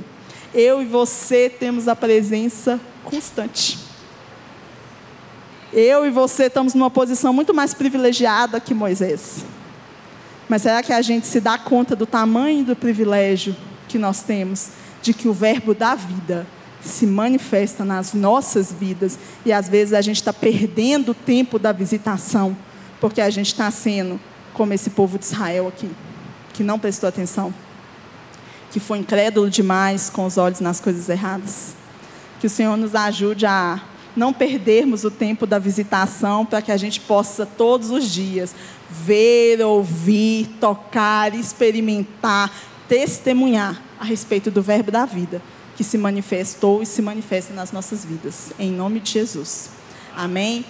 [0.56, 3.78] eu e você temos a presença constante.
[5.70, 9.44] Eu e você estamos numa posição muito mais privilegiada que Moisés.
[10.48, 13.54] Mas será que a gente se dá conta do tamanho do privilégio
[13.86, 14.70] que nós temos
[15.02, 16.46] de que o Verbo da vida
[16.80, 21.70] se manifesta nas nossas vidas e às vezes a gente está perdendo o tempo da
[21.70, 22.56] visitação
[22.98, 24.18] porque a gente está sendo
[24.54, 25.90] como esse povo de Israel aqui,
[26.56, 27.54] que não prestou atenção?
[28.76, 31.74] que foi incrédulo demais com os olhos nas coisas erradas.
[32.38, 33.80] Que o Senhor nos ajude a
[34.14, 38.54] não perdermos o tempo da visitação para que a gente possa todos os dias
[38.90, 42.52] ver, ouvir, tocar, experimentar,
[42.86, 45.40] testemunhar a respeito do Verbo da vida
[45.74, 48.52] que se manifestou e se manifesta nas nossas vidas.
[48.58, 49.70] Em nome de Jesus.
[50.14, 50.66] Amém.